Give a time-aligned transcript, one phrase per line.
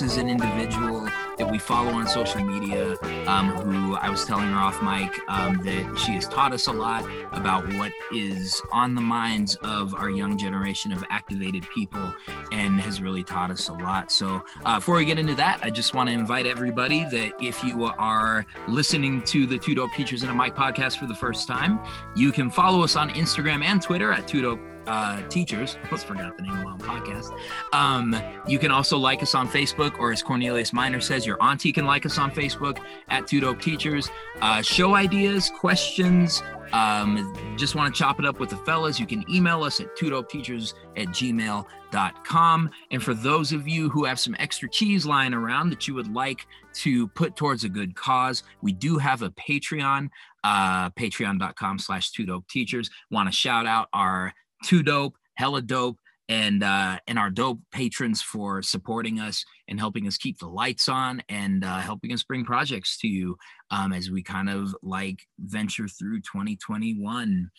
[0.00, 2.96] this is an individual that we follow on social media
[3.26, 6.72] um, who I was telling her off mic um, that she has taught us a
[6.72, 12.14] lot about what is on the minds of our young generation of activated people
[12.50, 14.10] and has really taught us a lot.
[14.10, 17.62] So, uh, before we get into that, I just want to invite everybody that if
[17.62, 21.46] you are listening to the Two Dope Teachers in a Mic podcast for the first
[21.46, 21.78] time,
[22.16, 25.76] you can follow us on Instagram and Twitter at Two Dope uh, teachers.
[25.84, 27.32] Almost forgot the name of the podcast.
[27.72, 31.70] Um, you can also like us on Facebook, or as Cornelius Miner says, your auntie
[31.70, 34.10] can like us on Facebook at Two Dope Teachers.
[34.42, 36.42] Uh, show ideas, questions.
[36.72, 38.98] Um, just want to chop it up with the fellas.
[38.98, 42.70] You can email us at teachers at gmail.com.
[42.90, 46.12] And for those of you who have some extra cheese lying around that you would
[46.12, 50.10] like to put towards a good cause, we do have a Patreon,
[50.44, 52.90] uh, patreon.com slash two dope teachers.
[53.10, 54.32] Want to shout out our
[54.64, 60.06] too dope, hella dope, and uh, and our dope patrons for supporting us and helping
[60.06, 63.36] us keep the lights on and uh, helping us bring projects to you
[63.70, 67.50] um, as we kind of like venture through 2021.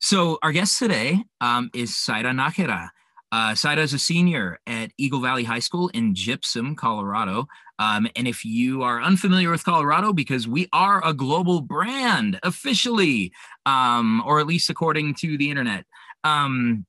[0.00, 2.88] So our guest today um, is Zaira Najera.
[3.32, 7.46] Uh, Zaira is a senior at Eagle Valley High School in Gypsum, Colorado.
[7.78, 13.32] Um, and if you are unfamiliar with Colorado, because we are a global brand officially,
[13.66, 15.84] um, or at least according to the internet,
[16.24, 16.86] um,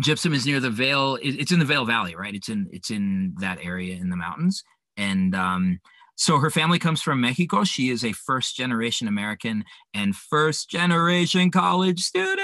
[0.00, 1.18] Gypsum is near the Vail.
[1.22, 2.34] It's in the Vail Valley, right?
[2.34, 4.62] It's in it's in that area in the mountains,
[4.96, 5.80] and um,
[6.16, 7.64] so her family comes from Mexico.
[7.64, 9.64] She is a first generation American
[9.94, 12.40] and first generation college student.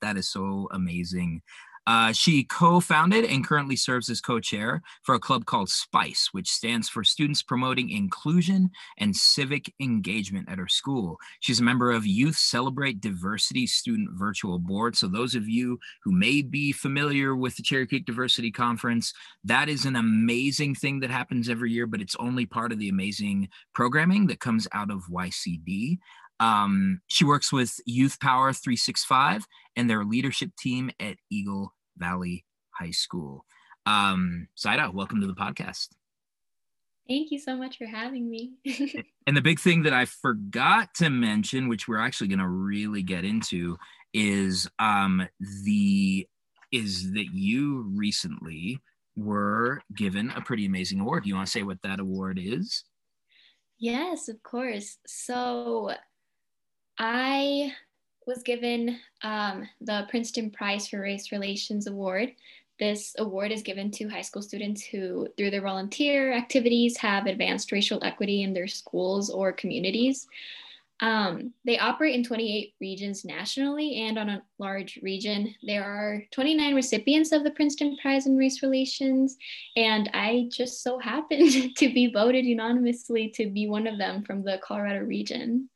[0.00, 1.42] That is so amazing.
[1.88, 6.28] Uh, she co founded and currently serves as co chair for a club called SPICE,
[6.32, 11.16] which stands for Students Promoting Inclusion and Civic Engagement at her school.
[11.40, 14.96] She's a member of Youth Celebrate Diversity Student Virtual Board.
[14.96, 19.70] So, those of you who may be familiar with the Cherry Creek Diversity Conference, that
[19.70, 23.48] is an amazing thing that happens every year, but it's only part of the amazing
[23.74, 25.96] programming that comes out of YCD.
[26.38, 32.90] Um, she works with Youth Power 365 and their leadership team at Eagle Valley High
[32.90, 33.44] School.
[33.86, 35.88] Um, Zaira, welcome to the podcast.
[37.08, 38.52] Thank you so much for having me.
[39.26, 43.02] and the big thing that I forgot to mention, which we're actually going to really
[43.02, 43.78] get into,
[44.12, 45.26] is um,
[45.64, 46.26] the
[46.70, 48.78] is that you recently
[49.16, 51.26] were given a pretty amazing award.
[51.26, 52.84] You want to say what that award is?
[53.78, 54.98] Yes, of course.
[55.06, 55.92] So
[56.98, 57.72] I
[58.28, 62.32] was given um, the Princeton Prize for Race Relations Award.
[62.78, 67.72] This award is given to high school students who, through their volunteer activities, have advanced
[67.72, 70.28] racial equity in their schools or communities.
[71.00, 75.54] Um, they operate in 28 regions nationally and on a large region.
[75.62, 79.38] There are 29 recipients of the Princeton Prize in Race Relations,
[79.74, 84.44] and I just so happened to be voted unanimously to be one of them from
[84.44, 85.70] the Colorado region.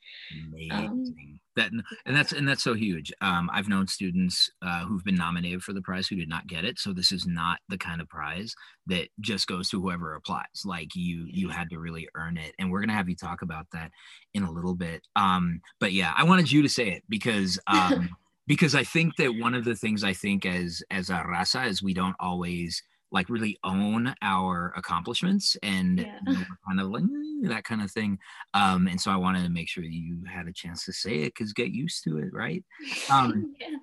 [0.51, 0.73] Amazing.
[0.73, 1.15] Um,
[1.57, 1.71] that
[2.07, 3.13] and that's and that's so huge.
[3.21, 6.65] Um, i've known students uh, who've been nominated for the prize who did not get
[6.65, 8.55] it so this is not the kind of prize
[8.87, 10.63] that just goes to whoever applies.
[10.65, 13.43] Like you you had to really earn it and we're going to have you talk
[13.43, 13.91] about that
[14.35, 15.03] in a little bit.
[15.17, 18.11] Um, but yeah i wanted you to say it because um,
[18.47, 21.83] because i think that one of the things i think as as a raza is
[21.83, 26.19] we don't always like really own our accomplishments and yeah.
[26.27, 28.19] you know, kind of like mm, that kind of thing.
[28.55, 31.35] Um, and so I wanted to make sure you had a chance to say it
[31.35, 32.65] because get used to it, right?
[33.11, 33.77] Um, yeah.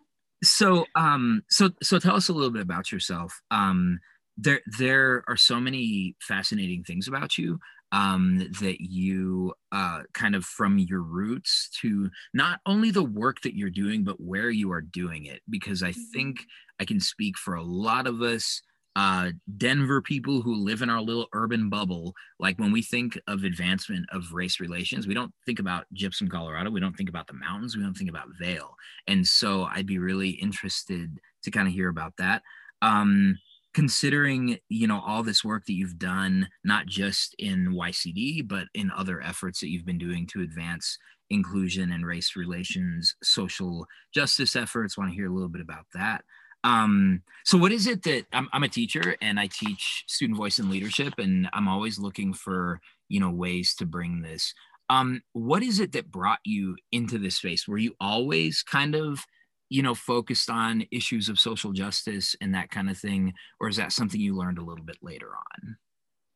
[0.43, 3.39] So, um, so, so tell us a little bit about yourself.
[3.51, 3.99] Um,
[4.37, 7.59] there, there are so many fascinating things about you
[7.91, 13.55] um, that you uh, kind of from your roots to not only the work that
[13.55, 15.41] you're doing, but where you are doing it.
[15.49, 16.11] Because I mm-hmm.
[16.13, 16.45] think
[16.79, 18.61] I can speak for a lot of us
[18.99, 23.45] uh, Denver people who live in our little urban bubble, like when we think of
[23.45, 26.69] advancement of race relations, we don't think about Gypsum, Colorado.
[26.69, 27.77] We don't think about the mountains.
[27.77, 28.75] We don't think about Vail.
[29.07, 32.41] And so I'd be really interested to kind of hear about that.
[32.81, 33.39] Um,
[33.73, 38.89] considering you know all this work that you've done not just in ycd but in
[38.97, 40.97] other efforts that you've been doing to advance
[41.29, 46.23] inclusion and race relations social justice efforts want to hear a little bit about that
[46.63, 50.59] um, so what is it that I'm, I'm a teacher and I teach student voice
[50.59, 54.53] and leadership, and I'm always looking for you know ways to bring this.
[54.89, 57.67] Um, what is it that brought you into this space?
[57.67, 59.23] Were you always kind of
[59.69, 63.77] you know focused on issues of social justice and that kind of thing, or is
[63.77, 65.77] that something you learned a little bit later on?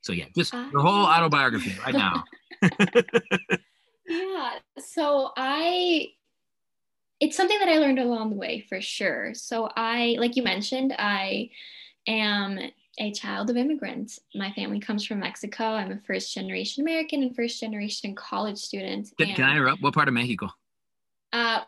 [0.01, 2.23] So yeah, just your whole autobiography right now.
[4.07, 4.51] yeah.
[4.79, 6.07] So I
[7.19, 9.33] it's something that I learned along the way for sure.
[9.33, 11.49] So I like you mentioned, I
[12.07, 12.59] am
[12.99, 14.19] a child of immigrants.
[14.35, 15.63] My family comes from Mexico.
[15.63, 19.11] I'm a first generation American and first generation college student.
[19.17, 19.81] Can, and, can I interrupt?
[19.81, 20.49] What part of Mexico?
[21.31, 21.61] Uh,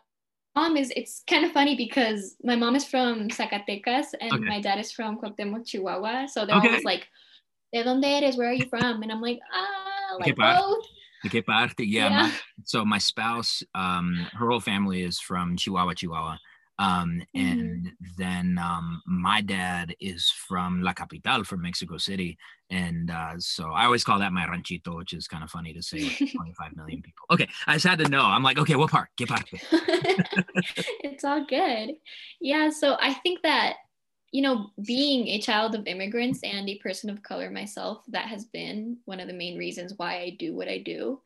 [0.54, 4.44] mom is it's kind of funny because my mom is from Zacatecas and okay.
[4.44, 6.26] my dad is from Cuauhtemoc, Chihuahua.
[6.26, 6.68] So they're okay.
[6.68, 7.06] always like,
[7.72, 8.36] "De dónde eres?
[8.36, 10.86] Where are you from?" And I'm like, "Ah, like both."
[11.22, 11.80] De parte?
[11.80, 12.08] Yeah.
[12.08, 12.22] yeah.
[12.22, 12.32] My,
[12.64, 16.38] so my spouse, um, her whole family is from Chihuahua, Chihuahua.
[16.78, 17.48] Um, mm-hmm.
[17.48, 22.36] and then um, my dad is from La Capital, from Mexico City.
[22.70, 25.82] And uh, so I always call that my ranchito, which is kind of funny to
[25.82, 27.24] say like 25 million people.
[27.30, 28.22] Okay, I just had to know.
[28.22, 29.08] I'm like, okay, what part?
[29.16, 29.60] Get parte.
[31.02, 31.92] it's all good.
[32.40, 33.74] Yeah, so I think that,
[34.36, 38.44] you know, being a child of immigrants and a person of color myself, that has
[38.44, 41.22] been one of the main reasons why I do what I do.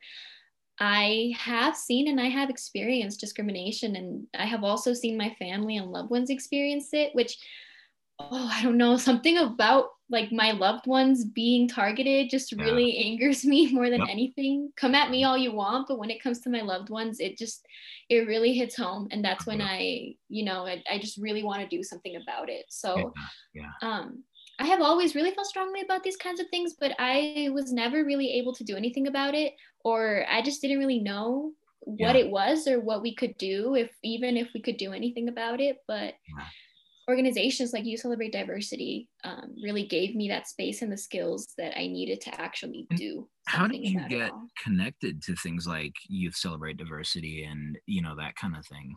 [0.78, 5.76] I have seen and I have experienced discrimination, and I have also seen my family
[5.76, 7.36] and loved ones experience it, which,
[8.20, 12.64] oh, I don't know, something about like my loved ones being targeted just yeah.
[12.64, 14.08] really angers me more than yep.
[14.10, 14.72] anything.
[14.76, 17.38] Come at me all you want, but when it comes to my loved ones, it
[17.38, 17.64] just,
[18.08, 19.08] it really hits home.
[19.10, 22.48] And that's when I, you know, I, I just really want to do something about
[22.48, 22.66] it.
[22.68, 23.12] So,
[23.54, 23.62] yeah.
[23.82, 23.88] yeah.
[23.88, 24.24] um,
[24.58, 28.04] I have always really felt strongly about these kinds of things, but I was never
[28.04, 29.54] really able to do anything about it,
[29.84, 32.24] or I just didn't really know what yeah.
[32.24, 35.62] it was or what we could do, if even if we could do anything about
[35.62, 35.78] it.
[35.88, 36.44] But yeah.
[37.10, 41.76] Organizations like Youth Celebrate Diversity um, really gave me that space and the skills that
[41.76, 43.28] I needed to actually do.
[43.46, 44.30] How did you get
[44.62, 48.94] connected to things like Youth Celebrate Diversity and you know that kind of thing?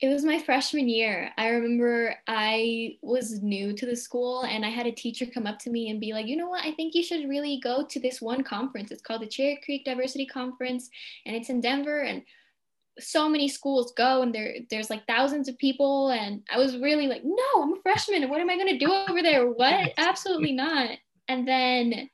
[0.00, 1.30] It was my freshman year.
[1.36, 5.58] I remember I was new to the school and I had a teacher come up
[5.58, 6.64] to me and be like, you know what?
[6.64, 8.90] I think you should really go to this one conference.
[8.90, 10.88] It's called the Cherry Creek Diversity Conference
[11.26, 12.00] and it's in Denver.
[12.00, 12.22] And
[13.00, 17.06] so many schools go and there there's like thousands of people and I was really
[17.06, 18.28] like no I'm a freshman.
[18.28, 19.50] What am I going to do over there?
[19.50, 19.92] What?
[19.98, 20.90] Absolutely not.
[21.28, 22.10] And then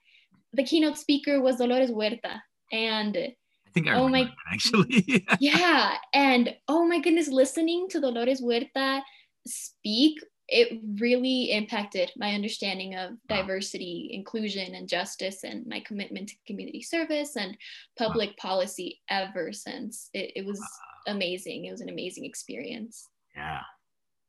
[0.52, 2.40] the keynote speaker was Dolores Huerta
[2.72, 5.24] and I think I oh my actually.
[5.40, 9.02] yeah, and oh my goodness, listening to Dolores Huerta
[9.46, 16.36] speak, it really impacted my understanding of diversity, inclusion, and justice, and my commitment to
[16.46, 17.56] community service and
[17.98, 18.50] public wow.
[18.50, 20.08] policy ever since.
[20.14, 21.14] It, it was wow.
[21.14, 21.64] amazing.
[21.64, 23.08] It was an amazing experience.
[23.34, 23.60] Yeah,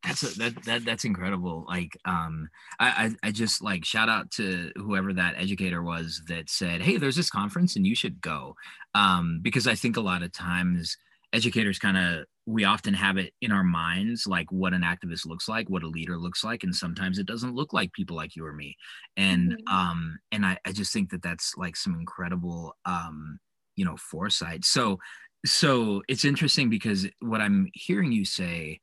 [0.03, 1.65] that's a, that that that's incredible.
[1.67, 2.49] Like, um,
[2.79, 6.97] I, I I just like shout out to whoever that educator was that said, "Hey,
[6.97, 8.55] there's this conference and you should go,"
[8.95, 10.97] um, because I think a lot of times
[11.33, 15.50] educators kind of we often have it in our minds like what an activist looks
[15.50, 18.45] like what a leader looks like and sometimes it doesn't look like people like you
[18.45, 18.75] or me.
[19.18, 19.75] And mm-hmm.
[19.75, 23.39] um and I, I just think that that's like some incredible um
[23.75, 24.65] you know foresight.
[24.65, 25.00] So
[25.46, 28.79] so it's interesting because what i'm hearing you say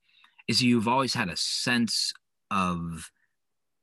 [0.48, 2.12] is you've always had a sense
[2.50, 3.10] of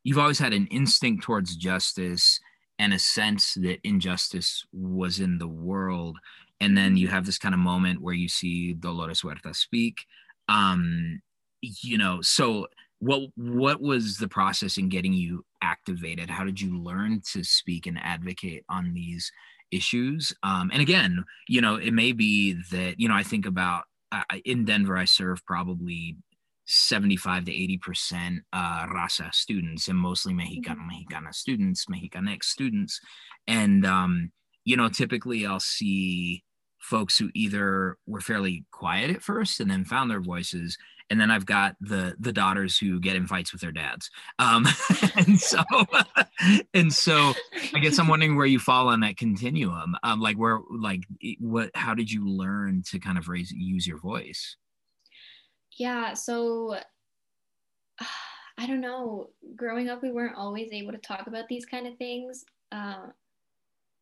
[0.04, 2.40] you've always had an instinct towards justice
[2.80, 6.18] and a sense that injustice was in the world
[6.62, 10.06] and then you have this kind of moment where you see dolores huerta speak.
[10.48, 11.22] Um
[11.62, 12.68] you know so
[13.00, 16.30] what what was the process in getting you activated?
[16.30, 19.32] How did you learn to speak and advocate on these
[19.72, 20.34] issues?
[20.44, 24.24] Um and again you know it may be that you know i think about uh,
[24.44, 26.18] in denver i serve probably
[26.72, 30.88] 75 to 80 percent uh, raza students and mostly Mexicano mm-hmm.
[30.88, 33.02] Mexicana students, Mexicanx students,
[33.48, 34.32] and um,
[34.64, 36.44] you know typically I'll see
[36.82, 40.78] folks who either were fairly quiet at first and then found their voices,
[41.10, 44.10] and then I've got the the daughters who get in fights with their dads,
[44.40, 44.68] um,
[45.16, 45.64] and so
[46.74, 47.34] and so
[47.74, 51.04] I guess I'm wondering where you fall on that continuum, um, like where like
[51.40, 54.58] what how did you learn to kind of raise use your voice?
[55.78, 56.76] yeah so
[58.58, 61.98] i don't know growing up we weren't always able to talk about these kind of
[61.98, 63.08] things uh,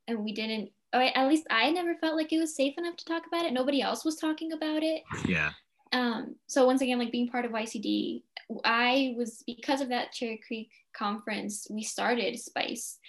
[0.08, 3.24] and we didn't at least i never felt like it was safe enough to talk
[3.28, 3.54] about it.
[3.54, 5.04] Nobody else was talking about it.
[5.28, 5.52] Yeah.
[5.92, 8.22] Um, so once again like being part of ycd
[8.64, 13.00] i was because of that cherry creek conference we started spice.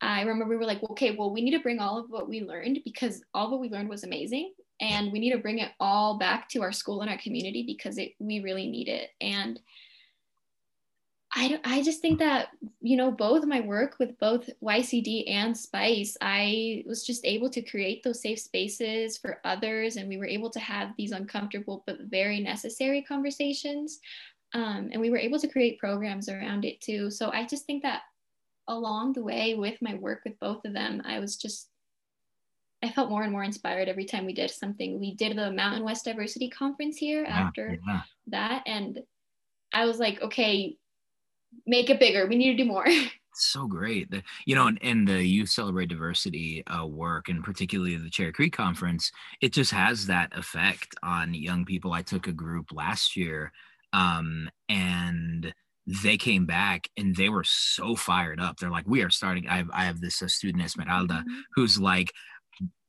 [0.00, 2.40] I remember we were like okay well we need to bring all of what we
[2.40, 4.52] learned because all what we learned was amazing.
[4.80, 7.98] And we need to bring it all back to our school and our community because
[7.98, 9.10] it, we really need it.
[9.20, 9.60] And
[11.34, 12.48] I, I just think that
[12.80, 17.62] you know both my work with both YCD and Spice I was just able to
[17.62, 22.02] create those safe spaces for others and we were able to have these uncomfortable but
[22.02, 23.98] very necessary conversations
[24.54, 27.82] um, and we were able to create programs around it too so I just think
[27.82, 28.02] that
[28.68, 31.68] along the way with my work with both of them, I was just
[32.84, 34.98] I felt more and more inspired every time we did something.
[34.98, 38.00] We did the Mountain West Diversity Conference here yeah, after yeah.
[38.26, 38.64] that.
[38.66, 38.98] And
[39.72, 40.76] I was like, okay,
[41.66, 42.26] make it bigger.
[42.26, 42.86] We need to do more.
[43.34, 44.10] so great.
[44.10, 48.32] The, you know, and, and the Youth Celebrate Diversity uh, work, and particularly the Cherry
[48.32, 51.92] Creek Conference, it just has that effect on young people.
[51.92, 53.52] I took a group last year,
[53.92, 55.52] um, and
[55.86, 58.56] they came back and they were so fired up.
[58.56, 59.48] They're like, we are starting.
[59.48, 61.40] I have, I have this uh, student Esmeralda mm-hmm.
[61.54, 62.12] who's like,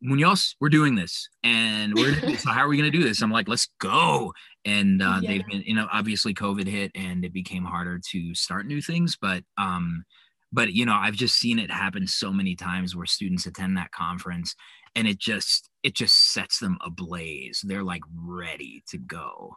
[0.03, 3.21] Munoz, we're doing this, and we're so how are we going to do this?
[3.21, 4.33] I'm like, let's go.
[4.65, 5.29] And uh, yeah.
[5.29, 9.17] they've been, you know, obviously COVID hit, and it became harder to start new things.
[9.19, 10.03] But, um,
[10.51, 13.91] but you know, I've just seen it happen so many times where students attend that
[13.91, 14.55] conference,
[14.93, 17.61] and it just it just sets them ablaze.
[17.63, 19.55] They're like ready to go.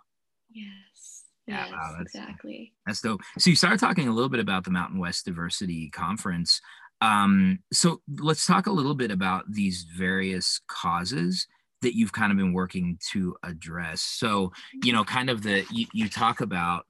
[0.50, 1.24] Yes.
[1.48, 2.72] Yeah, yes, wow, that's, exactly.
[2.86, 3.20] That's dope.
[3.38, 6.60] So you started talking a little bit about the Mountain West Diversity Conference.
[7.00, 11.46] Um, so let's talk a little bit about these various causes
[11.82, 14.00] that you've kind of been working to address.
[14.00, 16.86] So, you know, kind of the you, you talk about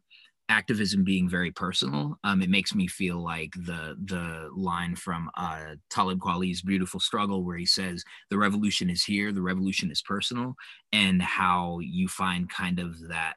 [0.48, 2.18] activism being very personal.
[2.22, 7.44] Um, it makes me feel like the the line from uh, Talib Kweli's "Beautiful Struggle,"
[7.44, 9.32] where he says, "The revolution is here.
[9.32, 10.54] The revolution is personal,"
[10.92, 13.34] and how you find kind of that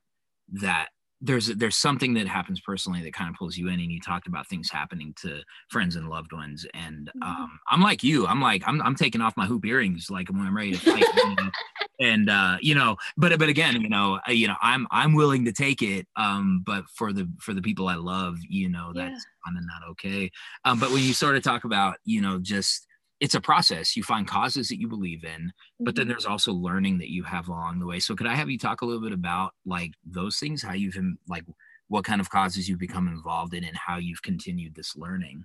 [0.53, 0.89] that
[1.21, 4.27] there's there's something that happens personally that kind of pulls you in and you talked
[4.27, 7.23] about things happening to friends and loved ones and mm-hmm.
[7.23, 10.41] um, i'm like you i'm like I'm, I'm taking off my hoop earrings like when
[10.41, 11.03] i'm ready to fight
[11.99, 15.51] and uh, you know but but again you know you know i'm i'm willing to
[15.51, 19.45] take it um, but for the for the people i love you know that's yeah.
[19.45, 20.31] kind of not okay
[20.65, 22.87] um, but when you sort of talk about you know just
[23.19, 23.97] it's a process.
[23.97, 26.11] You find causes that you believe in, but then mm-hmm.
[26.11, 27.99] there's also learning that you have along the way.
[27.99, 30.97] So could I have you talk a little bit about like those things, how you've
[31.27, 31.43] like
[31.89, 35.43] what kind of causes you've become involved in and how you've continued this learning?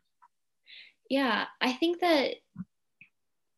[1.11, 2.35] Yeah, I think that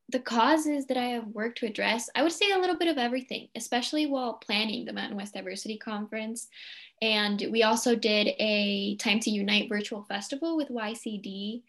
[0.09, 2.97] the causes that I have worked to address, I would say a little bit of
[2.97, 6.47] everything, especially while planning the Mountain West Diversity Conference.
[7.03, 11.63] And we also did a Time to Unite virtual festival with YCD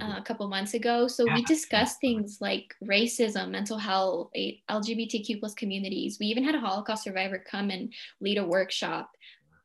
[0.00, 1.06] uh, a couple months ago.
[1.08, 1.34] So yeah.
[1.34, 4.30] we discussed things like racism, mental health,
[4.70, 6.18] LGBTQ plus communities.
[6.18, 9.10] We even had a Holocaust survivor come and lead a workshop.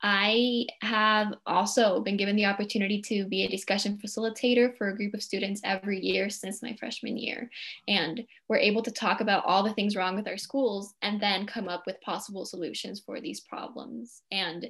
[0.04, 5.14] I have also been given the opportunity to be a discussion facilitator for a group
[5.14, 7.50] of students every year since my freshman year.
[7.88, 11.48] And we're able to talk about all the things wrong with our schools and then
[11.48, 14.22] come up with possible solutions for these problems.
[14.32, 14.68] And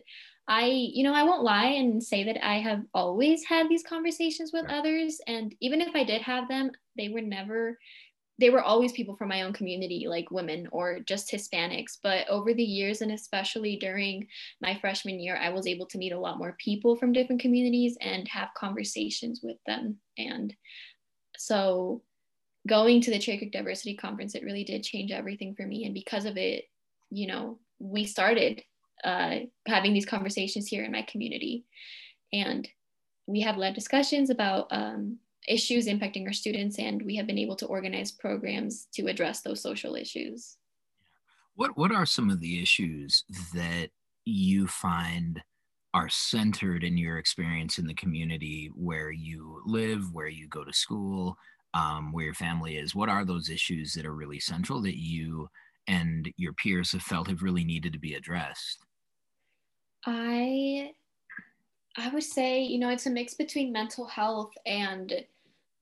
[0.48, 4.52] I, you know, I won't lie and say that I have always had these conversations
[4.54, 5.20] with others.
[5.28, 7.78] And even if I did have them, they were never,
[8.40, 11.98] they were always people from my own community, like women or just Hispanics.
[12.04, 14.28] But over the years, and especially during
[14.62, 17.98] my freshman year, I was able to meet a lot more people from different communities
[18.00, 19.98] and have conversations with them.
[20.18, 20.54] And
[21.38, 22.04] so
[22.68, 25.86] going to the Cherry Creek Diversity Conference, it really did change everything for me.
[25.86, 26.66] And because of it,
[27.10, 28.62] you know, we started
[29.04, 31.66] uh, having these conversations here in my community.
[32.34, 32.68] And
[33.26, 37.56] we have led discussions about um, issues impacting our students, and we have been able
[37.58, 40.58] to organize programs to address those social issues.
[41.56, 43.24] What, what are some of the issues
[43.54, 43.90] that
[44.26, 45.42] you find
[45.94, 50.74] are centered in your experience in the community where you live, where you go to
[50.74, 51.38] school,
[51.74, 52.94] um, where your family is?
[52.94, 55.50] What are those issues that are really central that you
[55.88, 58.86] and your peers have felt have really needed to be addressed?
[60.06, 60.92] I
[61.98, 65.12] I would say, you know, it's a mix between mental health and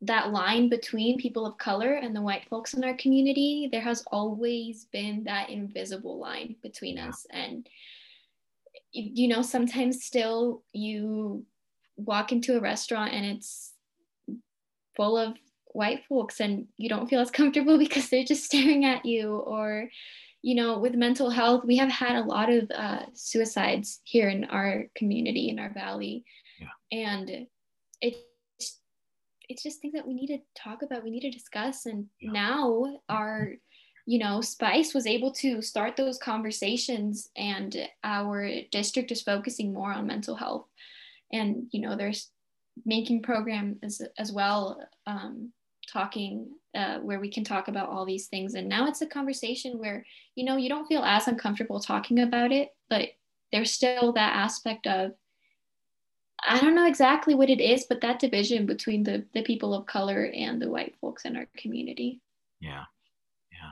[0.02, 3.70] that line between people of color and the white folks in our community.
[3.72, 7.10] There has always been that invisible line between yeah.
[7.10, 7.25] us.
[7.32, 7.68] And,
[8.92, 11.46] you know, sometimes still you
[11.98, 13.74] walk into a restaurant and it's
[14.96, 15.36] full of
[15.68, 19.90] white folks and you don't feel as comfortable because they're just staring at you or
[20.46, 24.44] you know, with mental health, we have had a lot of uh, suicides here in
[24.44, 26.24] our community, in our valley.
[26.60, 26.68] Yeah.
[26.92, 27.48] And
[28.00, 28.20] it's,
[29.50, 31.86] it's just things that we need to talk about, we need to discuss.
[31.86, 32.32] And yeah.
[32.32, 33.54] now our,
[34.06, 39.92] you know, Spice was able to start those conversations, and our district is focusing more
[39.92, 40.68] on mental health.
[41.32, 42.30] And, you know, there's
[42.86, 45.52] making program as, as well um,
[45.92, 49.80] talking uh, where we can talk about all these things and now it's a conversation
[49.80, 53.10] where you know you don't feel as uncomfortable talking about it but
[53.54, 55.12] there's still that aspect of
[56.48, 59.86] i don't know exactly what it is but that division between the the people of
[59.86, 62.22] color and the white folks in our community.
[62.60, 62.84] Yeah.
[63.52, 63.72] Yeah.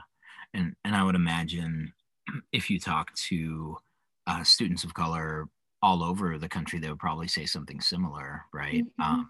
[0.60, 1.92] And and i would imagine
[2.52, 3.78] if you talk to
[4.26, 5.48] uh, students of color
[5.82, 8.84] all over the country they would probably say something similar right?
[8.84, 9.02] Mm-hmm.
[9.02, 9.28] um,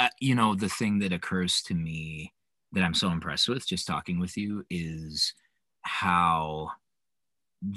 [0.00, 2.32] uh, you know the thing that occurs to me
[2.72, 5.34] that i'm so impressed with just talking with you is
[5.82, 6.70] how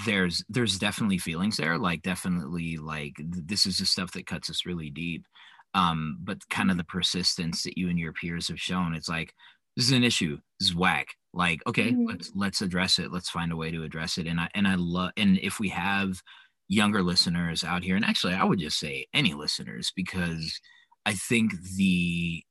[0.06, 4.66] there's there's definitely feelings there like definitely like this is the stuff that cuts us
[4.66, 5.26] really deep
[5.74, 9.34] um but kind of the persistence that you and your peers have shown it's like
[9.76, 12.08] this is an issue this is whack like okay mm-hmm.
[12.08, 14.76] let's let's address it let's find a way to address it and i and i
[14.76, 16.22] love and if we have
[16.68, 20.60] younger listeners out here and actually i would just say any listeners because
[21.06, 22.44] i think the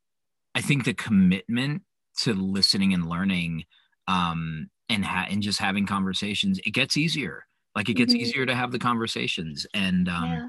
[0.55, 1.83] i think the commitment
[2.17, 3.65] to listening and learning
[4.09, 8.23] um and ha- and just having conversations it gets easier like it gets mm-hmm.
[8.23, 10.49] easier to have the conversations and um yeah.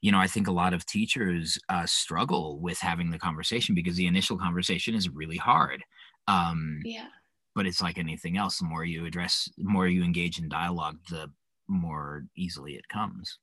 [0.00, 3.96] you know i think a lot of teachers uh, struggle with having the conversation because
[3.96, 5.82] the initial conversation is really hard
[6.28, 7.06] um yeah
[7.54, 10.98] but it's like anything else the more you address the more you engage in dialogue
[11.10, 11.30] the
[11.68, 13.38] more easily it comes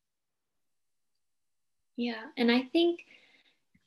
[1.98, 3.02] yeah and i think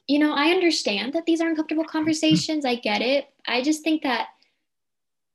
[0.06, 4.02] you know i understand that these are uncomfortable conversations i get it i just think
[4.02, 4.28] that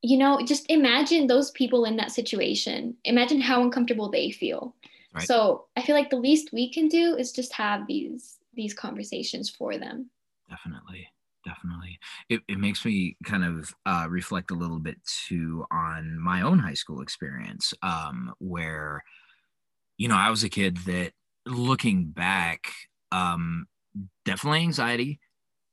[0.01, 2.95] you know, just imagine those people in that situation.
[3.05, 4.75] Imagine how uncomfortable they feel.
[5.13, 5.27] Right.
[5.27, 9.49] So I feel like the least we can do is just have these these conversations
[9.49, 10.09] for them.
[10.49, 11.07] Definitely.
[11.45, 11.97] Definitely.
[12.27, 16.59] It, it makes me kind of uh, reflect a little bit too on my own
[16.59, 19.03] high school experience, um, where,
[19.97, 21.13] you know, I was a kid that
[21.45, 22.67] looking back,
[23.13, 23.67] um,
[24.25, 25.21] definitely anxiety,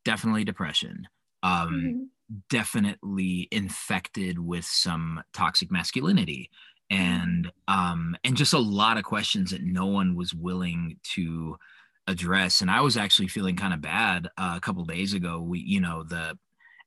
[0.04, 1.08] definitely depression.
[1.42, 2.02] Um, mm-hmm
[2.50, 6.50] definitely infected with some toxic masculinity.
[6.90, 11.56] And um and just a lot of questions that no one was willing to
[12.06, 12.60] address.
[12.60, 15.40] And i was actually feeling kind of bad uh, a couple days ago.
[15.40, 16.38] We you know the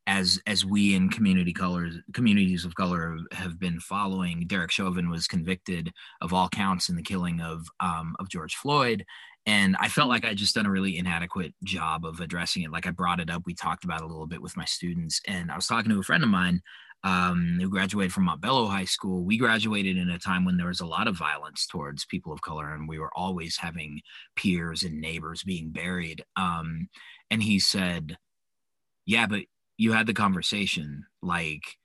[0.10, 5.28] as as we in community colors communities of color have been following derek chauvin was
[5.28, 9.06] convicted of all counts in the killing of um, of george floyd
[9.46, 12.72] and I felt like I just done a really inadequate job of addressing it.
[12.72, 15.22] Like I brought it up, we talked about it a little bit with my students,
[15.28, 16.62] and I was talking to a friend of mine
[17.04, 19.24] um, who graduated from Montbello High School.
[19.24, 22.42] We graduated in a time when there was a lot of violence towards people of
[22.42, 24.02] color, and we were always having
[24.36, 26.24] peers and neighbors being buried.
[26.36, 26.90] Um,
[27.32, 28.18] and he said,
[29.06, 29.44] "Yeah, but
[29.78, 31.06] you had the conversation.
[31.22, 31.78] Like,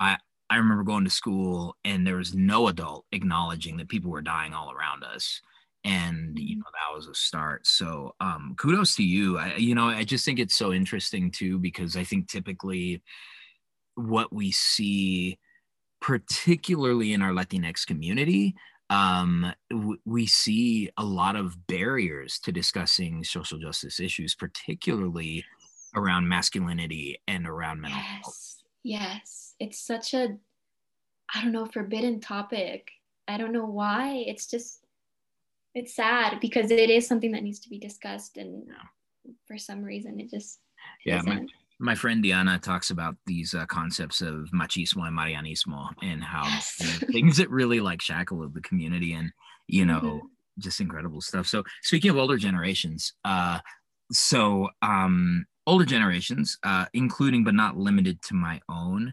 [0.00, 0.18] I
[0.50, 4.52] I remember going to school, and there was no adult acknowledging that people were dying
[4.54, 5.40] all around us."
[5.84, 7.66] And you know that was a start.
[7.66, 9.38] So um kudos to you.
[9.38, 13.02] I you know i just think it's so interesting too because i think typically
[13.94, 15.38] what we see
[16.00, 18.54] particularly in our latinx community
[18.88, 25.44] um, w- we see a lot of barriers to discussing social justice issues particularly
[25.94, 28.62] around masculinity and around mental yes health.
[28.82, 29.54] yes.
[29.60, 30.36] It's such a
[31.34, 32.90] i don't know forbidden topic.
[33.28, 34.24] I don't know why.
[34.26, 34.79] It's just
[35.74, 39.32] it's sad because it is something that needs to be discussed and yeah.
[39.46, 40.60] for some reason it just
[41.04, 41.46] yeah my,
[41.78, 46.76] my, friend diana talks about these uh, concepts of machismo and marianismo and how yes.
[46.80, 49.30] you know, things that really like shackle of the community and
[49.68, 50.26] you know mm-hmm.
[50.58, 53.58] just incredible stuff so speaking of older generations uh
[54.12, 59.12] so um older generations uh including but not limited to my own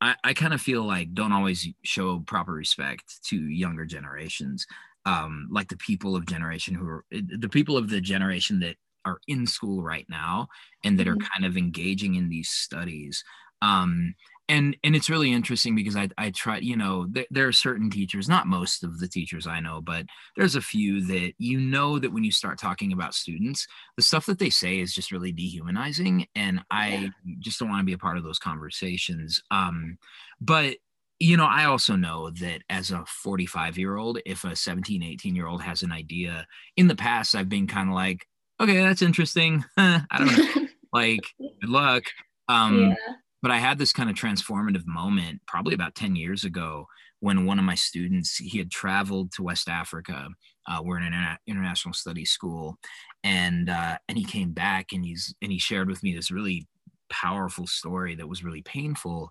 [0.00, 4.66] I, I kind of feel like don't always show proper respect to younger generations
[5.06, 9.18] um, like the people of generation who are the people of the generation that are
[9.26, 10.48] in school right now
[10.84, 11.22] and that mm-hmm.
[11.22, 13.24] are kind of engaging in these studies
[13.62, 14.14] um,
[14.50, 17.88] and and it's really interesting because I, I try you know there, there are certain
[17.88, 21.98] teachers not most of the teachers I know but there's a few that you know
[22.00, 25.32] that when you start talking about students the stuff that they say is just really
[25.32, 27.34] dehumanizing and I yeah.
[27.38, 29.96] just don't want to be a part of those conversations um,
[30.40, 30.76] but
[31.22, 35.36] you know i also know that as a 45 year old if a 17 18
[35.36, 36.46] year old has an idea
[36.78, 38.26] in the past i've been kind of like
[38.58, 42.04] okay that's interesting i don't know like good luck
[42.48, 42.94] um yeah.
[43.42, 46.86] But i had this kind of transformative moment probably about 10 years ago
[47.20, 50.28] when one of my students he had traveled to west africa
[50.66, 52.78] uh, we're in an interna- international studies school
[53.24, 56.66] and uh, and he came back and he's and he shared with me this really
[57.10, 59.30] powerful story that was really painful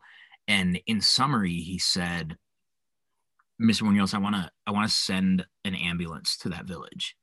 [0.49, 2.35] and in summary, he said,
[3.61, 3.83] Mr.
[3.83, 7.15] Munoz, I want to I want to send an ambulance to that village.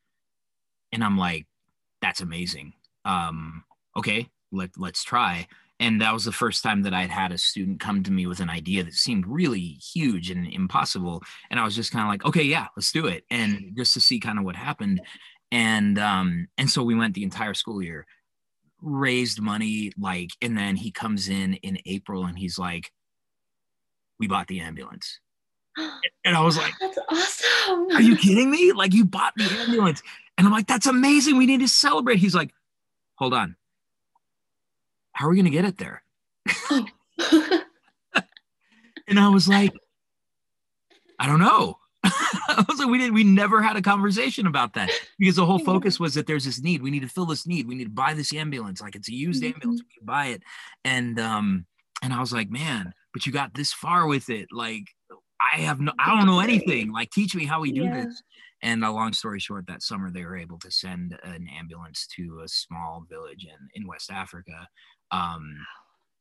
[0.93, 1.47] And I'm like,
[2.01, 2.75] that's amazing.
[3.05, 3.65] Um,
[3.97, 5.49] okay, let let's try.
[5.79, 8.41] And that was the first time that I'd had a student come to me with
[8.41, 11.23] an idea that seemed really huge and impossible.
[11.51, 13.25] And I was just kind of like, okay, yeah, let's do it.
[13.31, 15.03] And just to see kind of what happened.
[15.53, 18.07] And um, and so we went the entire school year,
[18.81, 22.91] raised money, like, and then he comes in in April and he's like,
[24.19, 25.21] we bought the ambulance.
[26.25, 27.87] And I was like, That's awesome.
[27.93, 28.73] Are you kidding me?
[28.73, 30.03] Like, you bought the ambulance.
[30.37, 31.37] And I'm like, That's amazing.
[31.37, 32.19] We need to celebrate.
[32.19, 32.51] He's like,
[33.19, 33.55] Hold on.
[35.17, 36.03] How are we going to get it there?
[36.71, 36.87] Oh.
[39.09, 39.73] and I was like,
[41.19, 41.79] I don't know.
[42.05, 45.59] I was like, we didn't, we never had a conversation about that because the whole
[45.59, 46.83] focus was that there's this need.
[46.83, 47.67] We need to fill this need.
[47.67, 48.83] We need to buy this ambulance.
[48.83, 49.55] Like it's a used mm-hmm.
[49.55, 49.81] ambulance.
[49.81, 50.43] We can buy it.
[50.85, 51.65] And, um,
[52.03, 54.49] and I was like, man, but you got this far with it.
[54.53, 54.85] Like,
[55.41, 56.93] I have no, I don't know anything.
[56.93, 58.05] Like, teach me how we do yeah.
[58.05, 58.23] this.
[58.63, 62.43] And a long story short, that summer they were able to send an ambulance to
[62.45, 64.69] a small village in, in West Africa.
[65.11, 65.67] Um,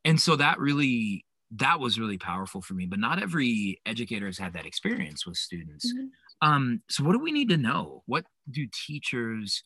[0.05, 4.37] and so that really that was really powerful for me but not every educator has
[4.37, 6.47] had that experience with students mm-hmm.
[6.47, 9.63] um, so what do we need to know what do teachers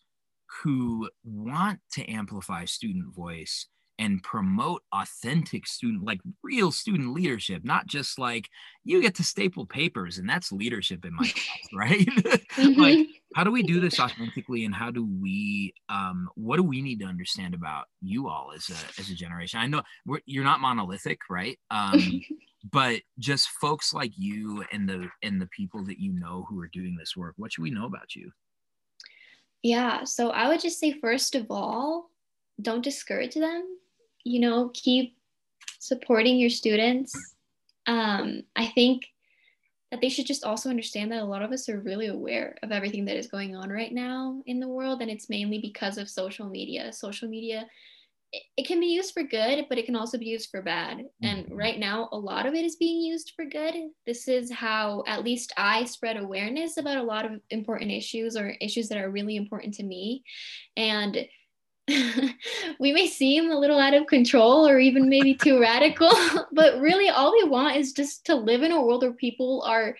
[0.64, 3.68] who want to amplify student voice
[4.00, 8.50] and promote authentic student like real student leadership not just like
[8.86, 12.08] you get to staple papers and that's leadership in my class right?
[12.60, 12.82] Mm-hmm.
[12.82, 16.82] like how do we do this authentically and how do we um what do we
[16.82, 19.60] need to understand about you all as a as a generation?
[19.60, 19.84] I know
[20.26, 21.58] you're not monolithic right?
[21.70, 22.22] Um
[22.72, 26.70] but just folks like you and the and the people that you know who are
[26.74, 28.32] doing this work what should we know about you?
[29.62, 32.10] Yeah so i would just say first of all
[32.62, 33.64] don't discourage them
[34.24, 35.16] you know, keep
[35.80, 37.14] supporting your students.
[37.88, 39.06] Um, I think
[39.92, 42.72] that they should just also understand that a lot of us are really aware of
[42.72, 46.08] everything that is going on right now in the world, and it's mainly because of
[46.08, 46.94] social media.
[46.94, 47.66] Social media,
[48.32, 51.06] it, it can be used for good, but it can also be used for bad.
[51.24, 51.56] And mm-hmm.
[51.56, 53.74] right now, a lot of it is being used for good.
[54.06, 58.54] This is how, at least, I spread awareness about a lot of important issues or
[58.62, 60.24] issues that are really important to me.
[60.78, 61.26] And
[62.80, 66.12] we may seem a little out of control or even maybe too radical,
[66.52, 69.96] but really all we want is just to live in a world where people are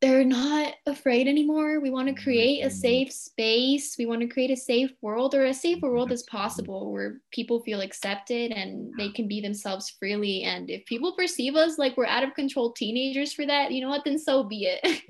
[0.00, 1.78] they're not afraid anymore.
[1.78, 2.24] We want to mm-hmm.
[2.24, 2.76] create a mm-hmm.
[2.76, 3.94] safe space.
[3.96, 6.14] We want to create a safe world or as safe a world mm-hmm.
[6.14, 10.42] as possible where people feel accepted and they can be themselves freely.
[10.42, 13.90] And if people perceive us like we're out of control teenagers for that, you know
[13.90, 15.02] what, then so be it.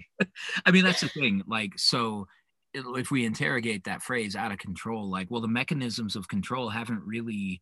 [0.66, 1.42] I mean, that's the thing.
[1.46, 2.28] Like, so
[2.74, 7.02] if we interrogate that phrase out of control like well the mechanisms of control haven't
[7.04, 7.60] really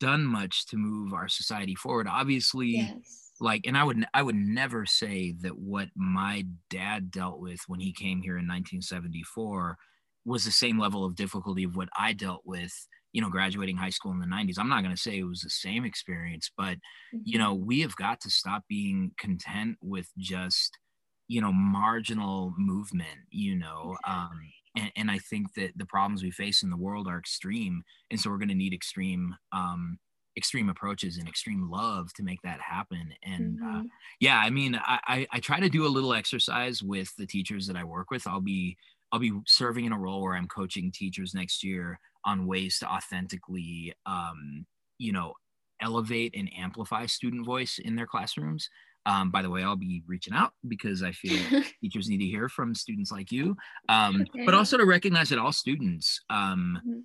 [0.00, 3.30] done much to move our society forward obviously yes.
[3.40, 7.80] like and i would i would never say that what my dad dealt with when
[7.80, 9.76] he came here in 1974
[10.24, 12.72] was the same level of difficulty of what i dealt with
[13.12, 15.40] you know graduating high school in the 90s i'm not going to say it was
[15.40, 17.18] the same experience but mm-hmm.
[17.24, 20.78] you know we have got to stop being content with just
[21.28, 24.40] you know marginal movement you know um,
[24.76, 28.20] and, and, i think that the problems we face in the world are extreme and
[28.20, 29.98] so we're going to need extreme um,
[30.36, 33.80] extreme approaches and extreme love to make that happen and uh, mm-hmm.
[33.80, 33.82] uh,
[34.20, 37.66] yeah i mean I, I, I try to do a little exercise with the teachers
[37.66, 38.26] that i work with.
[38.26, 38.76] I'll be
[39.12, 42.86] i'll be serving in a role where i'm coaching teachers next year on ways to
[42.86, 44.66] authentically um,
[44.98, 45.34] you know
[45.82, 48.68] elevate and amplify student voice in their classrooms
[49.06, 52.48] um, by the way, I'll be reaching out because I feel teachers need to hear
[52.48, 53.56] from students like you,
[53.88, 54.44] um, okay.
[54.44, 57.00] but also to recognize that all students um, mm-hmm.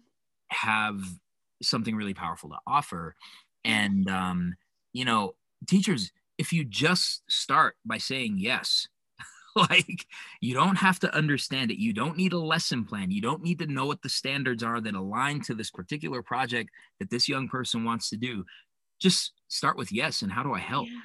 [0.49, 1.01] have
[1.61, 3.15] something really powerful to offer.
[3.65, 4.55] And, um,
[4.93, 5.35] you know,
[5.67, 8.87] teachers, if you just start by saying yes,
[9.55, 10.05] like
[10.39, 11.81] you don't have to understand it.
[11.81, 13.09] You don't need a lesson plan.
[13.09, 16.69] You don't need to know what the standards are that align to this particular project
[16.99, 18.45] that this young person wants to do.
[18.99, 20.87] Just start with yes and how do i help?
[20.87, 20.99] Yeah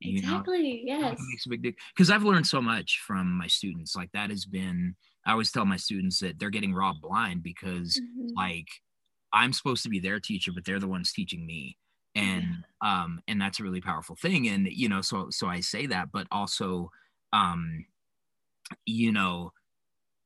[0.00, 0.82] Exactly.
[0.84, 1.08] You know?
[1.08, 1.18] Yes.
[1.28, 3.96] makes a big difference because I've learned so much from my students.
[3.96, 4.94] Like that has been.
[5.26, 8.34] I always tell my students that they're getting robbed blind because mm-hmm.
[8.36, 8.68] like
[9.32, 11.76] I'm supposed to be their teacher, but they're the ones teaching me,
[12.14, 12.44] and
[12.82, 13.02] yeah.
[13.02, 14.48] um and that's a really powerful thing.
[14.48, 16.90] And you know, so so I say that, but also,
[17.32, 17.84] um,
[18.86, 19.52] you know,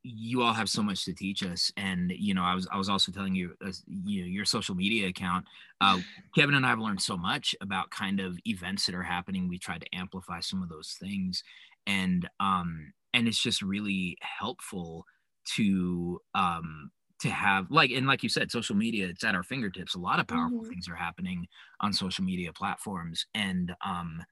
[0.05, 2.89] you all have so much to teach us and you know i was i was
[2.89, 5.45] also telling you, uh, you know, your social media account
[5.81, 5.99] uh,
[6.35, 9.49] kevin and i have learned so much about kind of events that are happening.
[9.49, 11.43] We tried to amplify some of those things
[11.87, 15.05] and um and it's just really helpful
[15.57, 19.95] to um to have like and like you said social media it's at our fingertips.
[19.95, 20.69] A lot of powerful mm-hmm.
[20.69, 21.47] things are happening
[21.81, 24.23] on social media platforms and um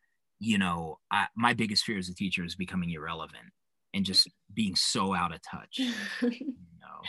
[0.41, 3.53] you know I, my biggest fear as a teacher is becoming irrelevant
[3.95, 5.79] and just being so out of touch.
[6.23, 7.01] you know?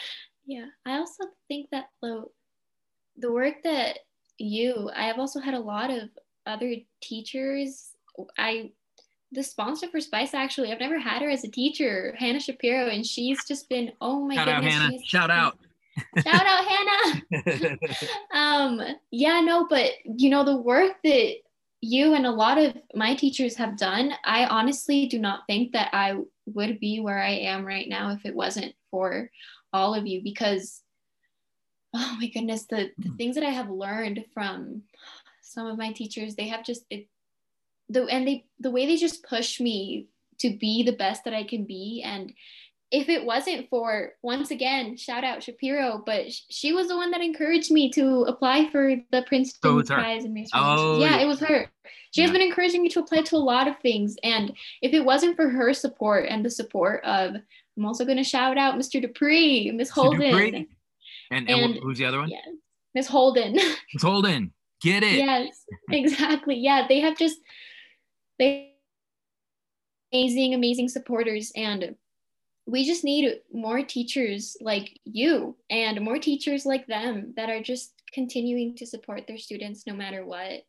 [0.46, 0.66] Yeah.
[0.86, 2.26] I also think that the
[3.18, 4.00] the work that
[4.38, 6.10] you, I have also had a lot of
[6.46, 7.92] other teachers.
[8.38, 8.72] I
[9.32, 13.06] the sponsor for Spice actually, I've never had her as a teacher, Hannah Shapiro, and
[13.06, 14.74] she's just been oh my Shout goodness.
[14.76, 14.98] Out, Hannah.
[15.06, 15.58] Shout out.
[16.24, 17.78] Shout out Hannah.
[18.34, 21.36] um, yeah, no, but you know, the work that
[21.82, 25.90] you and a lot of my teachers have done, I honestly do not think that
[25.94, 26.18] I
[26.56, 29.30] would be where I am right now if it wasn't for
[29.74, 30.82] all of you because
[31.94, 33.16] oh my goodness, the, the Hmm.
[33.18, 34.84] things that I have learned from
[35.42, 37.08] some of my teachers, they have just it
[37.90, 40.08] the and they the way they just push me
[40.40, 42.02] to be the best that I can be.
[42.06, 42.34] And
[42.92, 47.12] if it wasn't for once again, shout out Shapiro, but sh- she was the one
[47.12, 49.84] that encouraged me to apply for the Princeton her.
[49.84, 51.22] Prize in Race Oh, yeah, yeah.
[51.24, 51.70] it was her.
[52.14, 54.18] She has been encouraging me to apply to a lot of things.
[54.24, 54.52] And
[54.82, 57.36] if it wasn't for her support and the support of
[57.78, 59.02] I'm also gonna shout out Mr.
[59.02, 60.20] Dupree, Miss Holden.
[60.20, 60.68] Dupree.
[61.32, 62.30] And, and, And- who's the other one?
[62.30, 62.46] Yes.
[62.94, 63.58] Miss Holden.
[63.94, 64.52] It's Holden.
[64.82, 65.14] Get it.
[65.14, 66.56] yes, exactly.
[66.58, 67.38] Yeah, they have just
[68.40, 68.74] they
[70.12, 71.96] amazing, amazing supporters, and
[72.68, 77.94] we just need more teachers like you and more teachers like them that are just
[78.14, 80.62] continuing to support their students no matter what.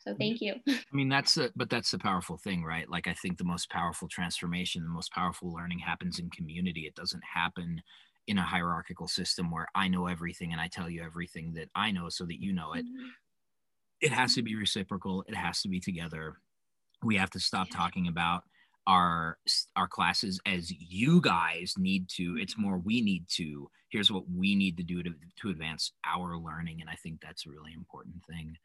[0.00, 0.54] So thank you.
[0.68, 2.88] I mean, that's the, but that's the powerful thing, right?
[2.88, 6.82] Like, I think the most powerful transformation, the most powerful learning happens in community.
[6.82, 7.82] It doesn't happen
[8.26, 11.90] in a hierarchical system where I know everything and I tell you everything that I
[11.90, 12.84] know so that you know it.
[12.84, 13.08] Mm-hmm.
[14.00, 14.46] It has to mm-hmm.
[14.46, 15.24] be reciprocal.
[15.26, 16.36] It has to be together.
[17.02, 17.76] We have to stop Yeah.
[17.76, 18.44] talking about
[18.88, 19.36] our
[19.76, 22.36] our classes as you guys need to.
[22.40, 23.70] It's more we need to.
[23.90, 25.10] Here's what we need to do to
[25.42, 28.56] to advance our learning, and I think that's a really important thing.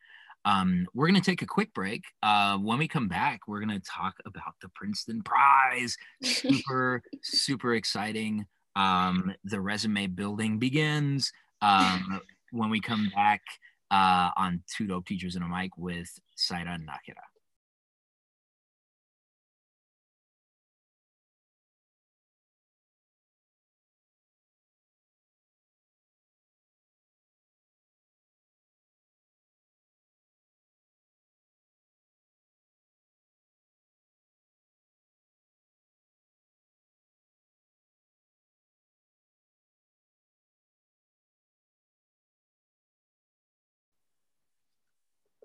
[0.46, 2.04] Um, we're going to take a quick break.
[2.22, 5.96] Uh, when we come back, we're going to talk about the Princeton Prize.
[6.22, 8.46] Super, super exciting.
[8.76, 11.32] Um, the resume building begins
[11.62, 12.20] um,
[12.52, 13.42] when we come back
[13.90, 17.24] uh, on Two Dope Teachers and a Mic with Zaira Najera.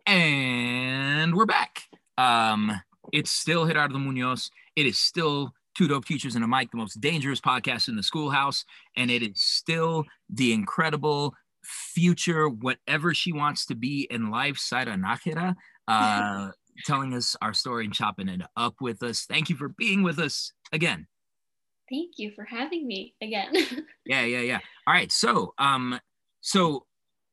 [0.08, 1.82] And we're back.
[2.16, 2.72] Um,
[3.12, 4.50] it's still Gerardo Munoz.
[4.74, 8.02] It is still Two Dope Teachers and a Mic, the most dangerous podcast in the
[8.02, 8.64] schoolhouse.
[8.96, 14.98] And it is still the incredible future, whatever she wants to be in life, Zaira
[14.98, 15.54] Najera,
[15.88, 16.52] uh,
[16.86, 19.26] telling us our story and chopping it up with us.
[19.28, 21.06] Thank you for being with us again.
[21.90, 23.52] Thank you for having me again.
[24.06, 24.60] Yeah, yeah, yeah.
[24.86, 25.12] All right.
[25.12, 26.00] So, um,
[26.40, 26.86] so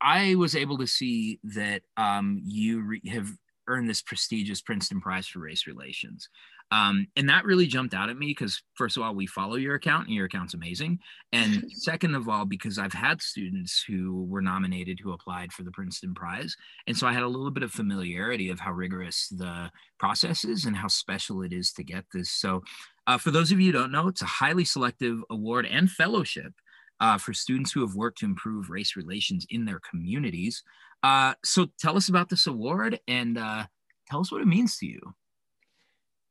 [0.05, 3.27] I was able to see that um, you re- have
[3.67, 6.29] earned this prestigious Princeton Prize for Race Relations.
[6.71, 9.75] Um, and that really jumped out at me because, first of all, we follow your
[9.75, 10.99] account and your account's amazing.
[11.31, 15.71] And second of all, because I've had students who were nominated who applied for the
[15.71, 16.55] Princeton Prize.
[16.85, 20.65] And so I had a little bit of familiarity of how rigorous the process is
[20.65, 22.31] and how special it is to get this.
[22.31, 22.63] So,
[23.07, 26.53] uh, for those of you who don't know, it's a highly selective award and fellowship
[26.99, 30.63] uh, for students who have worked to improve race relations in their communities.
[31.03, 33.65] Uh, so tell us about this award and uh,
[34.09, 35.01] tell us what it means to you.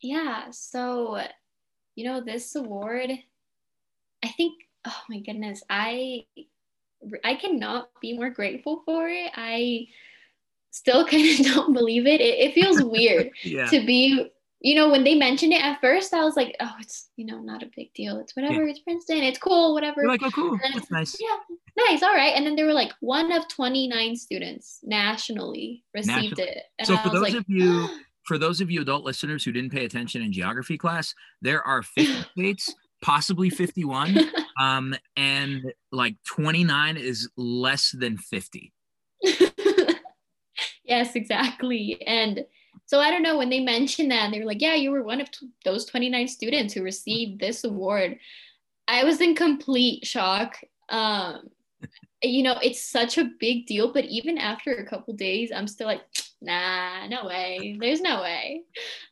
[0.00, 1.20] yeah, so
[1.96, 3.10] you know, this award,
[4.22, 6.24] I think, oh my goodness, I
[7.22, 9.30] I cannot be more grateful for it.
[9.36, 9.86] I
[10.70, 12.20] still kind of don't believe it.
[12.20, 13.66] It, it feels weird Yeah.
[13.66, 14.30] to be,
[14.64, 17.38] you know, when they mentioned it at first, I was like, oh, it's, you know,
[17.38, 18.16] not a big deal.
[18.18, 18.66] It's whatever.
[18.66, 19.18] It's Princeton.
[19.18, 20.00] It's cool, whatever.
[20.00, 20.52] You're like, oh, cool.
[20.64, 21.14] And- That's nice.
[21.20, 21.36] yeah,
[21.90, 22.02] nice.
[22.02, 22.32] All right.
[22.34, 26.42] And then there were like one of 29 students nationally received Nationally.
[26.50, 26.62] it.
[26.78, 27.88] And So I for those like, of you,
[28.26, 31.82] for those of you adult listeners who didn't pay attention in geography class, there are
[31.82, 34.18] 50 states, possibly 51,
[34.58, 38.72] um, and like 29 is less than 50.
[40.84, 42.00] yes, exactly.
[42.06, 42.46] And
[42.86, 45.20] so I don't know when they mentioned that, they were like, yeah, you were one
[45.20, 48.18] of t- those 29 students who received this award.
[48.86, 50.58] I was in complete shock.
[50.90, 51.48] Um,
[52.22, 55.86] you know, it's such a big deal, but even after a couple days, I'm still
[55.86, 56.02] like,
[56.40, 57.76] nah, no way.
[57.78, 58.62] There's no way.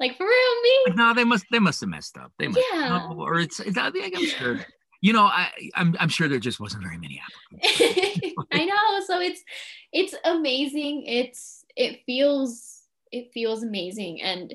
[0.00, 0.94] Like for real, me?
[0.94, 2.32] No, they must they must have messed up.
[2.38, 2.88] They must Yeah.
[3.10, 4.60] no, or it's, it's I think I'm sure.
[5.00, 7.20] You know, I I'm I'm sure there just wasn't very many
[7.60, 8.34] applicants.
[8.52, 9.00] I know.
[9.06, 9.42] So it's
[9.92, 11.04] it's amazing.
[11.06, 12.71] It's it feels
[13.12, 14.54] it feels amazing and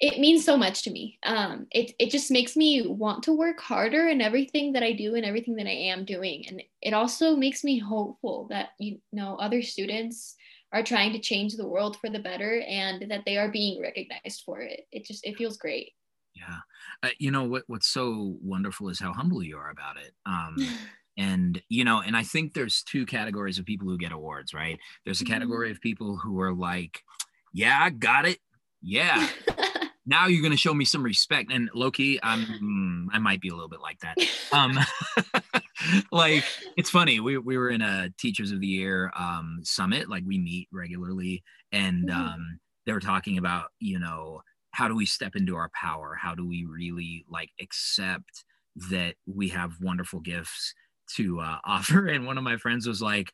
[0.00, 1.18] it means so much to me.
[1.22, 5.14] Um, it it just makes me want to work harder in everything that I do
[5.14, 6.46] and everything that I am doing.
[6.48, 10.36] And it also makes me hopeful that you know other students
[10.72, 14.42] are trying to change the world for the better and that they are being recognized
[14.44, 14.88] for it.
[14.90, 15.92] It just it feels great.
[16.34, 16.58] Yeah.
[17.02, 20.14] Uh, you know what what's so wonderful is how humble you are about it.
[20.26, 20.74] Um
[21.18, 24.78] and you know and i think there's two categories of people who get awards right
[25.04, 25.26] there's a Mhm.
[25.26, 27.02] category of people who are like
[27.52, 28.38] yeah i got it
[28.80, 29.28] yeah
[30.06, 33.48] now you're going to show me some respect and loki i'm mm, i might be
[33.48, 34.16] a little bit like that
[34.52, 34.78] um
[36.12, 36.44] like
[36.76, 37.20] it's funny.
[37.20, 40.08] We we were in a Teachers of the Year um, summit.
[40.08, 42.14] Like we meet regularly, and Mhm.
[42.14, 46.16] um, they were talking about you know how do we step into our power?
[46.20, 48.44] How do we really like accept
[48.90, 50.74] that we have wonderful gifts
[51.16, 52.06] to uh, offer?
[52.06, 53.32] And one of my friends was like.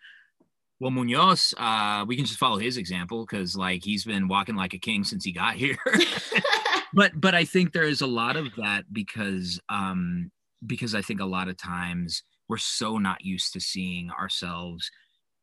[0.81, 4.75] Well, Munoz, uh, we can just follow his example because, like, he's been walking like
[4.75, 5.77] a king since he got here.
[6.95, 10.31] but but I think there is a lot of that because um
[10.67, 14.91] because I think a lot of times we're so not used to seeing ourselves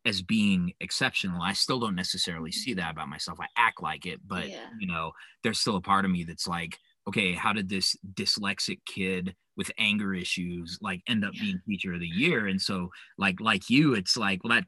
[0.05, 1.41] as being exceptional.
[1.41, 3.39] I still don't necessarily see that about myself.
[3.41, 4.69] I act like it, but Yeah.
[4.79, 5.11] you know,
[5.43, 9.71] there's still a part of me that's like, okay, how did this dyslexic kid with
[9.77, 11.41] anger issues like end up Yeah.
[11.41, 12.47] being teacher of the year?
[12.47, 14.65] And so like like you, it's like, well that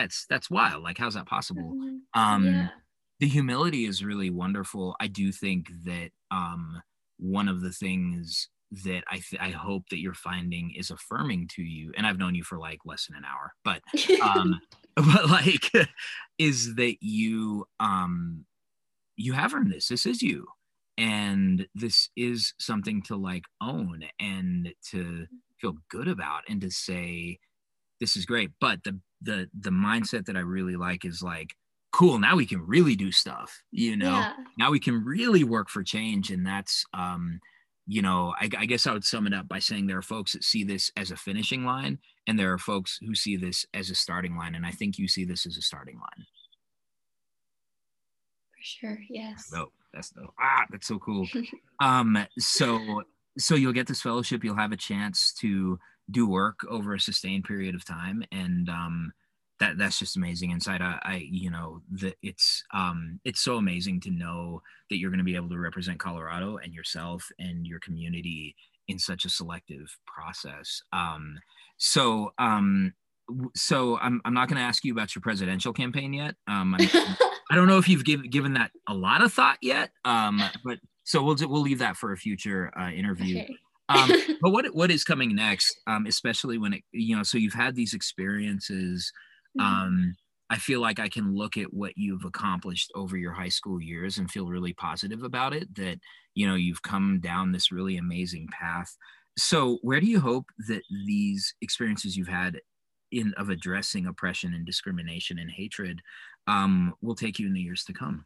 [0.00, 0.82] that's that's wild.
[0.82, 1.74] Like how's that possible?
[1.74, 1.98] Mhm.
[2.14, 2.68] Um yeah.
[3.20, 4.96] the humility is really wonderful.
[5.00, 6.80] I do think that um,
[7.18, 8.48] one of the things
[8.84, 12.34] that I th- I hope that you're finding is affirming to you, and I've known
[12.34, 13.82] you for like less than an hour, but
[14.22, 14.60] um,
[14.96, 15.70] but like
[16.38, 18.46] is that you um
[19.16, 19.88] you have earned this.
[19.88, 20.46] This is you,
[20.96, 25.26] and this is something to like own and to
[25.60, 27.38] feel good about, and to say
[28.00, 28.50] this is great.
[28.60, 31.54] But the the the mindset that I really like is like
[31.92, 34.10] cool now we can really do stuff you know?
[34.12, 34.32] Yeah.
[34.56, 36.30] now we can really work for change.
[36.30, 37.40] And that's um
[37.86, 40.32] you know I, I guess i would sum it up by saying there are folks
[40.32, 43.90] that see this as a finishing line and there are folks who see this as
[43.90, 44.54] a starting line.
[44.54, 46.26] And i think you see this as a starting line.
[48.52, 48.98] For sure.
[49.08, 49.50] Yes.
[49.52, 51.26] no that's no ah that's so cool.
[51.80, 53.02] Um so
[53.38, 54.44] so you'll get this fellowship.
[54.44, 55.78] You'll have a chance to
[56.10, 59.12] do work over a sustained period of time and um
[59.58, 64.00] that that's just amazing inside I, I you know that it's um it's so amazing
[64.00, 67.78] to know that you're going to be able to represent colorado and yourself and your
[67.78, 68.56] community
[68.88, 70.82] in such a selective process.
[70.92, 71.38] Um
[71.76, 72.94] so um
[73.54, 76.34] so i'm, I'm not going to ask you about your presidential campaign yet.
[76.48, 76.88] Um I'm,
[77.50, 80.78] I don't know if you've given given that a lot of thought yet um but
[81.04, 83.40] so we'll we'll leave that for a future uh, interview.
[83.40, 83.56] Okay.
[83.90, 87.54] Um, but what what is coming next um, especially when it you know so you've
[87.54, 89.12] had these experiences
[89.58, 89.64] Mhm.
[89.64, 90.16] um,
[90.50, 94.18] i feel like i can look at what you've accomplished over your high school years
[94.18, 95.98] and feel really positive about it that
[96.34, 98.96] you know you've come down this really amazing path
[99.38, 102.60] so where do you hope that these experiences you've had
[103.12, 106.00] in of addressing oppression and discrimination and hatred
[106.46, 108.24] um, will take you in the years to come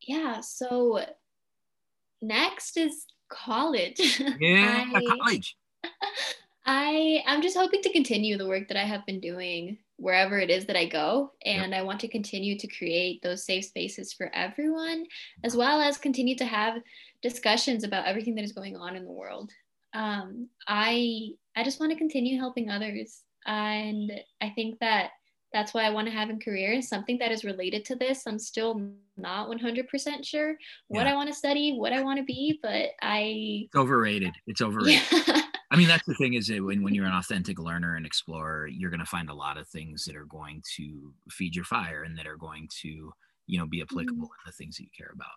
[0.00, 0.40] yeah.
[0.40, 1.04] So
[2.22, 4.20] next is college.
[4.40, 5.56] yeah I, college
[6.66, 10.50] I I'm just hoping to continue the work that I have been doing wherever it
[10.50, 14.30] is that I go and I want to continue to create those safe spaces for
[14.34, 15.06] everyone
[15.42, 16.80] as well as continue to have
[17.22, 19.50] discussions about everything that is going on in the world.
[19.94, 25.10] Um, I I just want to continue helping others and I think that
[25.52, 28.26] that's why I want to have a career and something that is related to this.
[28.26, 28.80] I'm still
[29.16, 30.56] not 100% sure
[30.88, 31.12] what Yeah.
[31.12, 35.02] I want to study, what I want to be, but I it's overrated it's overrated
[35.26, 35.42] yeah.
[35.70, 38.68] I mean, that's the thing is that when, when you're an authentic learner and explorer,
[38.68, 42.04] you're going to find a lot of things that are going to feed your fire
[42.04, 43.12] and that are going to,
[43.46, 44.24] you know, be applicable mm-hmm.
[44.24, 45.28] in the things that you care about.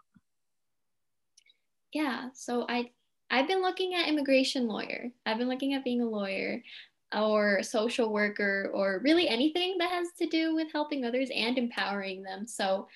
[1.93, 2.89] yeah so i
[3.29, 6.61] i've been looking at immigration lawyer i've been looking at being a lawyer
[7.13, 12.23] or social worker or really anything that has to do with helping others and empowering
[12.23, 12.87] them so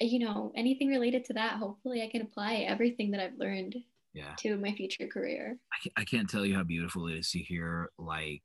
[0.00, 3.76] you know anything related to that hopefully i can apply everything that i've learned
[4.14, 4.34] Yeah.
[4.38, 5.58] to my future career
[5.96, 8.44] I, can't tell you how beautiful it is to hear like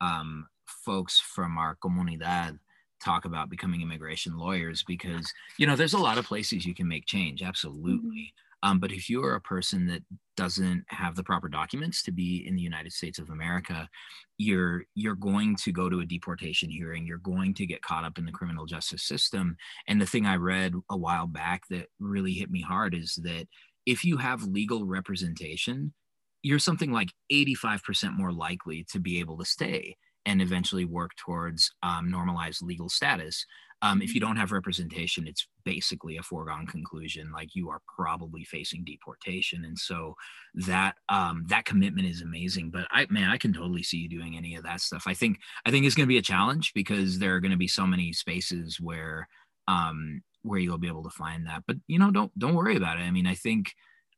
[0.00, 2.58] um, folks from our comunidad
[3.02, 6.88] talk about becoming immigration lawyers because, you know, there's a lot of places you can
[6.88, 7.42] make change.
[7.42, 8.32] Absolutely.
[8.62, 10.02] Um, but if you are a person that
[10.36, 13.88] doesn't have the proper documents to be in the United States of America,
[14.36, 17.06] you're you're going to go to a deportation hearing.
[17.06, 19.56] You're going to get caught up in the criminal justice system.
[19.86, 23.46] And the thing I read a while back that really hit me hard is that
[23.86, 25.94] if you have legal representation,
[26.42, 29.96] you're something like 85% more likely to be able to stay
[30.26, 33.44] and eventually work towards um, normalized legal status.
[33.80, 37.30] Um, if you don't have representation, it's basically a foregone conclusion.
[37.32, 40.14] Like you are probably facing deportation, and so
[40.54, 42.70] that um, that commitment is amazing.
[42.70, 45.04] But I, man, I can totally see you doing any of that stuff.
[45.06, 47.56] I think I think it's going to be a challenge because there are going to
[47.56, 49.28] be so many spaces where
[49.68, 51.62] um, where you'll be able to find that.
[51.66, 53.02] But you know, don't don't worry about it.
[53.02, 53.72] I mean, I think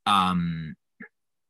[0.05, 0.75] um,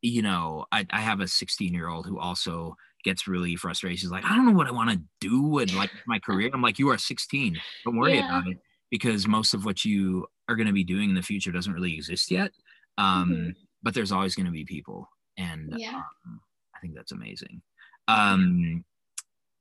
[0.01, 3.99] you know, I, I have a 16 year old who also gets really frustrated.
[3.99, 6.49] She's like, I don't know what I want to do in like my career.
[6.53, 7.59] I'm like, you are 16.
[7.85, 8.25] Don't worry Yeah.
[8.25, 8.57] about it
[8.89, 11.93] because most of what you are going to be doing in the future doesn't really
[11.95, 12.51] exist yet.
[12.97, 13.55] Um, Mhm.
[13.83, 15.95] But there's always going to be people, and Yeah.
[16.25, 16.39] um,
[16.75, 17.61] I think that's amazing.
[18.07, 18.83] Um,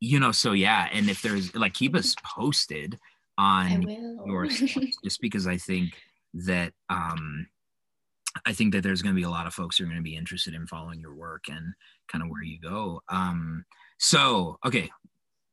[0.00, 2.98] you know, so yeah, and if there's like keep us posted
[3.38, 3.88] on
[4.26, 4.46] your
[5.04, 5.94] just because I think
[6.34, 7.46] that um
[8.46, 10.02] I think that there's going to be a lot of folks who are going to
[10.02, 11.74] be interested in following your work and
[12.10, 13.02] kind of where you go.
[13.08, 13.64] Um,
[13.98, 14.90] so okay,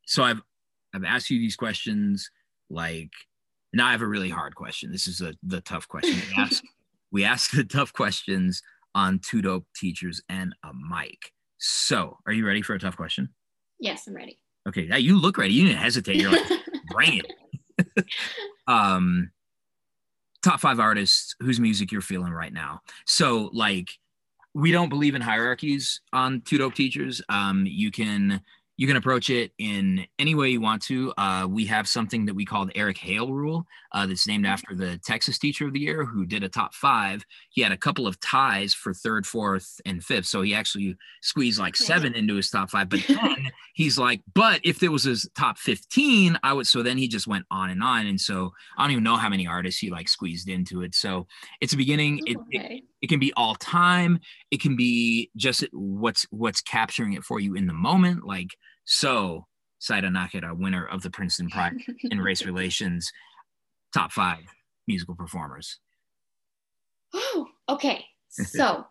[0.06, 0.42] so I've
[0.94, 2.30] I've asked you these questions.
[2.70, 3.12] Like
[3.74, 4.92] now, I have a really hard question.
[4.92, 6.16] This is a the tough question.
[6.36, 6.64] We ask
[7.12, 8.62] we ask the tough questions
[8.96, 11.32] on two dope teachers and a mic.
[11.60, 13.30] So, are you ready for a tough question?
[13.80, 14.40] Yes, I'm ready.
[14.68, 15.54] Okay, now you look ready.
[15.54, 16.18] You didn't hesitate.
[16.18, 16.50] You're like,
[16.90, 17.34] bring it.
[18.68, 19.32] um,
[20.48, 22.80] top five artists whose music you're feeling right now.
[23.06, 23.90] So, like,
[24.54, 27.22] we don't believe in hierarchies on Two Dope Teachers.
[27.28, 28.42] Um, you can
[28.78, 31.12] you can approach it in any way you want to.
[31.18, 34.54] Uh, we have something that we call the Eric Hale rule uh, that's named mm-hmm.
[34.54, 37.26] after the Texas Teacher of the Year who did a top five.
[37.50, 40.28] He had a couple of ties for third, fourth, and fifth.
[40.28, 42.88] So he actually squeezed like seven into his top five.
[42.88, 46.68] But then he's like, but if there was his top 15, I would.
[46.68, 48.06] So then he just went on and on.
[48.06, 50.94] And so I don't even know how many artists he like squeezed into it.
[50.94, 51.26] So
[51.62, 52.22] it's a beginning.
[52.28, 54.20] It, it, it can be all time.
[54.52, 58.26] It can be just what's what's capturing it for you in the moment.
[58.26, 59.46] Like so,
[59.82, 61.74] Zaira Najera, winner of the Princeton Prize
[62.04, 63.12] in Race Relations,
[63.94, 64.44] top five
[64.88, 65.80] musical performers.
[67.14, 68.06] Oh, okay.
[68.30, 68.86] So,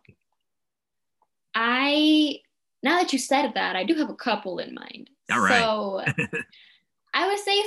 [1.54, 2.38] I
[2.82, 5.08] now that you said that, I do have a couple in mind.
[5.30, 5.60] All right.
[5.60, 6.02] So,
[7.14, 7.62] I would say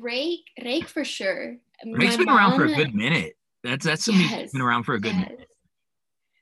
[0.00, 1.56] Drake, Drake for sure.
[1.92, 3.36] Drake's been mom, around for a good minute.
[3.62, 5.28] That's that's something yes, been around for a good yes.
[5.28, 5.47] minute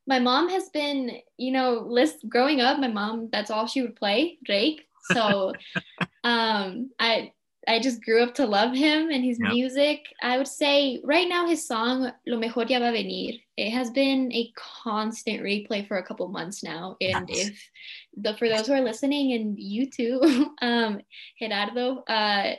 [0.07, 3.97] my mom has been, you know, list growing up, my mom, that's all she would
[3.97, 4.87] play, Drake.
[5.13, 5.53] So
[6.25, 7.33] um I
[7.69, 9.53] I just grew up to love him and his yep.
[9.53, 10.07] music.
[10.23, 13.35] I would say right now his song Lo Mejor Ya Va Venir.
[13.57, 16.97] It has been a constant replay for a couple months now.
[17.01, 17.49] And nice.
[17.49, 17.71] if
[18.17, 20.21] the for those who are listening and you too,
[20.63, 21.01] um,
[21.41, 22.55] Gerardo, uh,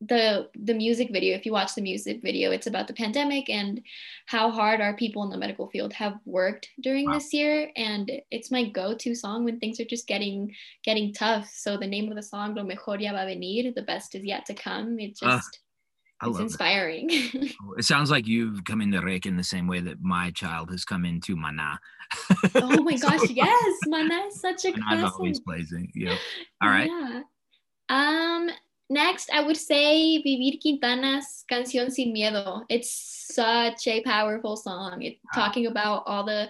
[0.00, 3.82] the the music video if you watch the music video it's about the pandemic and
[4.26, 7.14] how hard our people in the medical field have worked during wow.
[7.14, 11.76] this year and it's my go-to song when things are just getting getting tough so
[11.76, 14.54] the name of the song lo mejor ya va venir the best is yet to
[14.54, 15.60] come it ah, just
[16.24, 17.08] uh, it's inspiring
[17.78, 20.84] it sounds like you've come into Drake in the same way that my child has
[20.84, 21.78] come into Mana.
[22.56, 25.12] oh my gosh, so, yes, Mana is such a classic.
[25.12, 25.90] always blazing.
[25.94, 26.16] Yeah.
[26.62, 26.90] All right.
[26.90, 27.22] Yeah.
[27.88, 28.50] Um,
[28.90, 32.64] Next, I would say Vivir Quintana's Canción Sin Miedo.
[32.70, 32.90] It's
[33.34, 35.02] such a powerful song.
[35.02, 36.48] It's talking about all the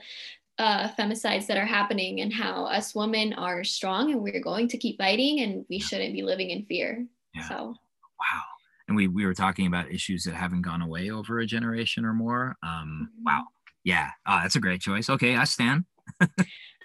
[0.58, 4.78] uh, femicides that are happening and how us women are strong and we're going to
[4.78, 7.06] keep fighting and we shouldn't be living in fear.
[7.34, 7.48] Yeah.
[7.48, 8.42] So, wow.
[8.86, 12.14] And we, we were talking about issues that haven't gone away over a generation or
[12.14, 12.56] more.
[12.62, 13.24] Um, mm-hmm.
[13.24, 13.44] Wow.
[13.84, 14.10] Yeah.
[14.26, 15.10] Oh, that's a great choice.
[15.10, 15.36] Okay.
[15.36, 15.84] I stand.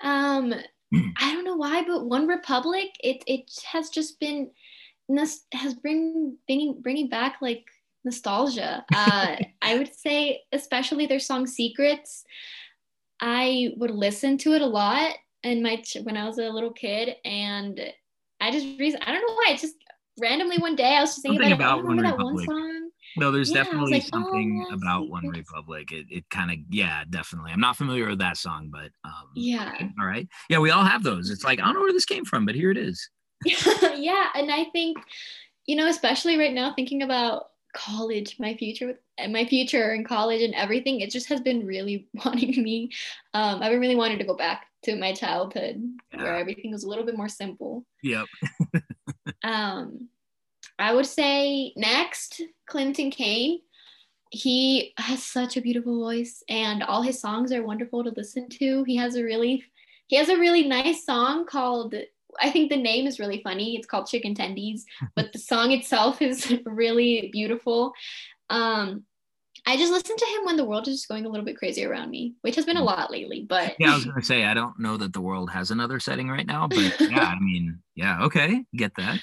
[0.02, 0.54] um,
[0.94, 4.52] I don't know why, but One Republic, it, it has just been
[5.54, 7.66] has bring bringing bringing back like
[8.04, 8.86] nostalgia.
[8.94, 12.24] Uh, I would say, especially their song "Secrets."
[13.20, 17.16] I would listen to it a lot, and my when I was a little kid,
[17.24, 17.80] and
[18.42, 19.54] I just reason I don't know why.
[19.54, 19.76] It just
[20.20, 22.48] randomly one day I was just thinking Something about, about One Republic.
[22.48, 22.90] That one song.
[23.16, 25.92] No, there's yeah, definitely like, oh, something oh, about One Republic.
[25.92, 27.52] It, it kind of, yeah, definitely.
[27.52, 29.74] I'm not familiar with that song, but um, yeah.
[30.00, 30.28] All right.
[30.50, 31.30] Yeah, we all have those.
[31.30, 33.10] It's like, I don't know where this came from, but here it is.
[33.96, 34.98] yeah, and I think,
[35.66, 40.42] you know, especially right now, thinking about college, my future and my future in college
[40.42, 42.92] and everything, it just has been really wanting me.
[43.34, 45.82] Um, I've been really wanting to go back to my childhood
[46.14, 46.24] yeah.
[46.24, 47.86] where everything was a little bit more simple.
[48.04, 48.26] Yep.
[49.44, 50.10] um,
[50.80, 53.60] I would say next, Clinton Kane.
[54.32, 58.84] He has such a beautiful voice, and all his songs are wonderful to listen to.
[58.84, 59.64] He has a really
[60.08, 61.94] he has a really nice song called
[62.40, 63.76] I think the name is really funny.
[63.76, 64.82] It's called Chicken Tendies,
[65.16, 67.94] but the song itself is really beautiful.
[68.50, 69.04] Um,
[69.66, 71.86] I just listen to him when the world is just going a little bit crazy
[71.86, 72.86] around me, which has been a mm.
[72.86, 73.46] lot lately.
[73.48, 76.30] But yeah, I was gonna say I don't know that the world has another setting
[76.30, 79.20] right now, but yeah, I mean, yeah, okay, get that.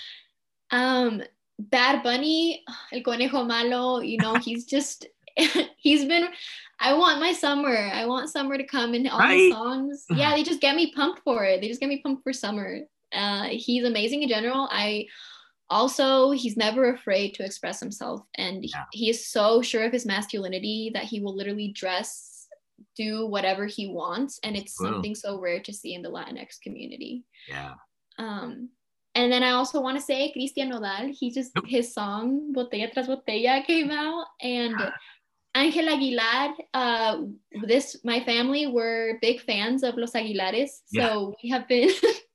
[0.71, 1.23] Um,
[1.59, 5.07] Bad Bunny, El Conejo Malo, you know, he's just
[5.77, 6.29] he's been
[6.81, 7.91] I want my summer.
[7.93, 9.37] I want summer to come and all right?
[9.37, 10.07] the songs.
[10.11, 11.61] Yeah, they just get me pumped for it.
[11.61, 12.81] They just get me pumped for summer.
[13.13, 14.69] Uh, he's amazing in general.
[14.71, 15.07] I
[15.69, 18.85] also he's never afraid to express himself, and yeah.
[18.93, 22.47] he, he is so sure of his masculinity that he will literally dress,
[22.97, 27.25] do whatever he wants, and it's something so rare to see in the Latinx community.
[27.49, 27.75] Yeah.
[28.19, 28.71] Um,
[29.15, 31.13] and then I also want to say Christian Nodal.
[31.13, 34.75] He just his song Botella tras Botella came out, and
[35.57, 37.23] Angel Aguilar, uh,
[37.67, 41.35] this my family were big fans of Los Aguilares, so yeah.
[41.43, 41.91] we have been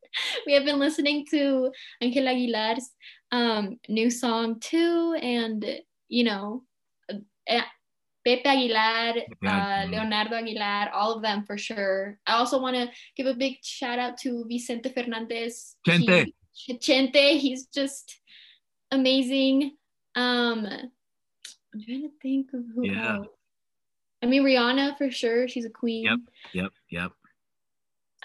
[0.45, 2.89] we have been listening to Angel Aguilar's
[3.32, 5.66] um, new song too, and
[6.07, 6.63] you know,
[7.09, 7.61] uh,
[8.26, 12.18] Pepe Aguilar, uh, Leonardo Aguilar, all of them for sure.
[12.26, 15.76] I also want to give a big shout out to Vicente Fernandez.
[15.88, 16.34] Chente.
[16.51, 18.20] He, Chente, he's just
[18.91, 19.74] amazing.
[20.16, 23.18] Um, I'm trying to think of who yeah.
[23.18, 23.28] else.
[24.24, 25.47] I mean, Rihanna for sure.
[25.47, 26.05] She's a queen.
[26.05, 26.20] Yep.
[26.53, 26.72] Yep.
[26.89, 27.11] Yep.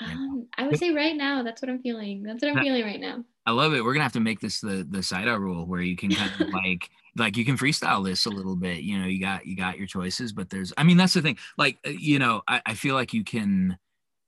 [0.01, 2.23] Um, I would say right now, that's what I'm feeling.
[2.23, 3.25] That's what I'm feeling right now.
[3.47, 3.85] I love it.
[3.85, 6.49] We're gonna have to make this the the Zaira rule where you can kind of
[6.53, 8.83] like like you can freestyle this a little bit.
[8.83, 11.39] You know, you got you got your choices, but there's I mean that's the thing.
[11.59, 13.79] Like uh, you know, I, I feel like you can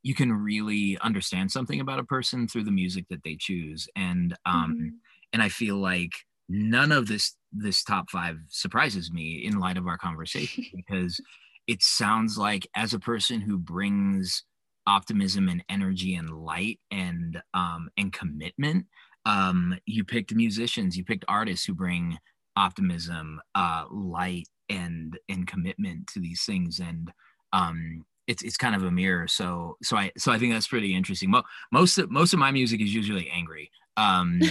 [0.03, 3.89] you can really understand something about a person through the music that they choose.
[3.97, 4.89] And um mm-hmm.
[5.33, 6.13] and I feel like
[6.49, 11.21] none of this this top five surprises me in light of our conversation because
[11.67, 14.43] it sounds like as a person who brings
[14.87, 18.87] optimism and energy and light and um and commitment
[19.27, 22.19] um you picked musicians you picked artists who bring
[22.57, 27.13] optimism uh light and and commitment to these things and
[27.53, 30.95] um it's it's kind of a mirror so so i so i think that's pretty
[30.95, 34.41] interesting Mo- most of most of my music is usually angry um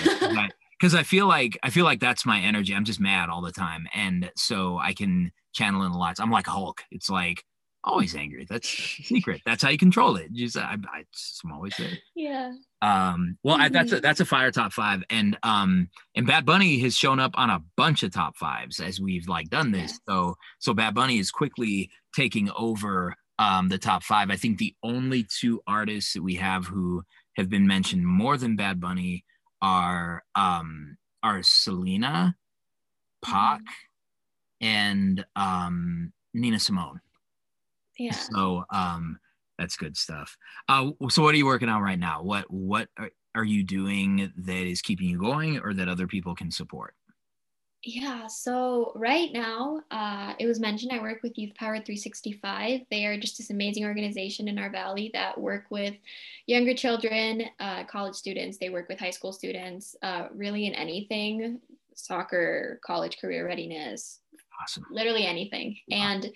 [0.82, 2.74] because I feel like I feel like that's my energy.
[2.74, 6.16] I'm just mad all the time, and so I can channel in a lot.
[6.20, 6.82] I'm like Hulk.
[6.90, 7.44] It's like
[7.84, 8.46] always angry.
[8.50, 9.42] That's secret.
[9.46, 10.32] That's how you control it.
[10.34, 11.04] Just I, I
[11.46, 11.98] am always there.
[12.16, 12.54] Yeah.
[12.82, 13.38] Um.
[13.44, 13.64] Well, mm-hmm.
[13.64, 14.02] I, that's a mm-hmm.
[14.02, 17.62] that's a fire top five, and um and Bad Bunny has shown up on a
[17.78, 20.00] bunch of top fives as we've like done this.
[20.08, 24.30] So so Bad Bunny is quickly taking over um the top five.
[24.30, 27.04] I think the only two artists that we have who
[27.38, 29.26] have been mentioned more than Bad Bunny
[29.62, 32.36] are um are Selena,
[33.24, 34.68] Pac, mm-hmm.
[34.68, 37.02] and um Nina Simone.
[38.02, 38.14] Yeah.
[38.14, 39.20] So um
[39.58, 40.36] that's good stuff.
[40.68, 42.24] Uh so what are you working on right now?
[42.24, 46.36] What what are, are you doing that is keeping you going or that other people
[46.36, 46.96] can support?
[47.84, 52.82] Yeah, so right now, uh, it was mentioned I work with Youth Power 365.
[52.92, 55.96] They are just this amazing organization in our valley that work with
[56.46, 58.60] younger children, uh, college students.
[58.60, 61.60] They work with high school students, uh, really in anything
[61.96, 64.20] soccer, college career readiness.
[64.62, 64.86] Awesome.
[64.92, 65.78] Literally anything.
[65.90, 65.98] Wow.
[65.98, 66.32] And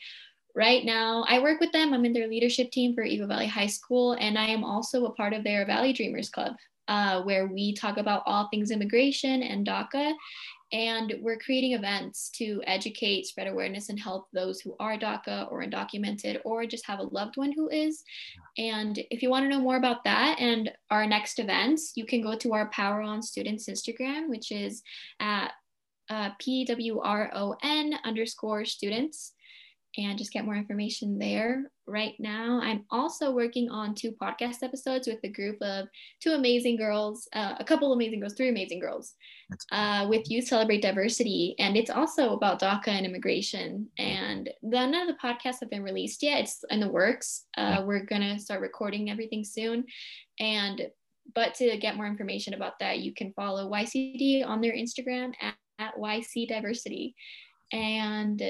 [0.56, 1.94] right now, I work with them.
[1.94, 5.14] I'm in their leadership team for Eagle Valley High School, and I am also a
[5.14, 6.56] part of their Valley Dreamers Club.
[6.88, 10.14] Uh, where we talk about all things immigration and DACA
[10.72, 15.64] and we're creating events to educate, spread awareness, and help those who are DACA or
[15.64, 18.04] undocumented or just have a loved one who is.
[18.58, 22.22] And if you want to know more about that and our next events, you can
[22.22, 24.82] go to our Power On Students Instagram, which is
[25.20, 25.52] at
[26.10, 29.34] uh, PWRON underscore students
[29.98, 31.72] and just get more information there.
[31.88, 35.88] Right now, I'm also working on two podcast episodes with a group of
[36.22, 39.14] two amazing girls, uh, a couple of amazing girls, three amazing girls,
[39.72, 41.56] uh, with Youth Celebrate Diversity.
[41.60, 43.88] And it's also about DACA and immigration.
[43.98, 46.42] And none of the podcasts have been released yet.
[46.42, 47.46] It's in the works.
[47.58, 49.86] Uh, we're going to start recording everything soon.
[50.40, 50.88] And
[51.34, 55.56] but to get more information about that, you can follow YCD on their Instagram at,
[55.80, 57.16] at YC Diversity.
[57.72, 58.42] And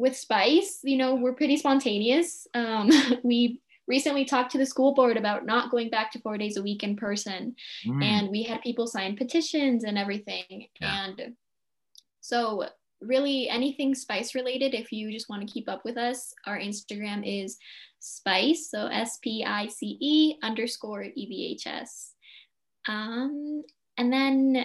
[0.00, 2.46] with Spice, you know, we're pretty spontaneous.
[2.54, 2.90] Um,
[3.22, 6.62] we recently talked to the school board about not going back to four days a
[6.62, 7.54] week in person,
[7.86, 8.02] mm.
[8.02, 10.66] and we had people sign petitions and everything.
[10.80, 11.04] Yeah.
[11.04, 11.34] And
[12.22, 12.64] so,
[13.02, 17.22] really, anything Spice related, if you just want to keep up with us, our Instagram
[17.24, 17.58] is
[17.98, 22.14] Spice, so S P I C E underscore E V H S.
[22.88, 23.62] Um,
[23.98, 24.64] and then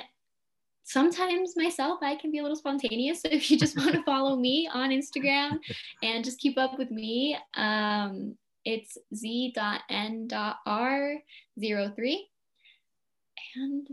[0.85, 3.21] sometimes myself i can be a little spontaneous.
[3.21, 5.59] So if you just want to follow me on instagram
[6.01, 10.29] and just keep up with me um, it's z.n.r03
[13.57, 13.87] and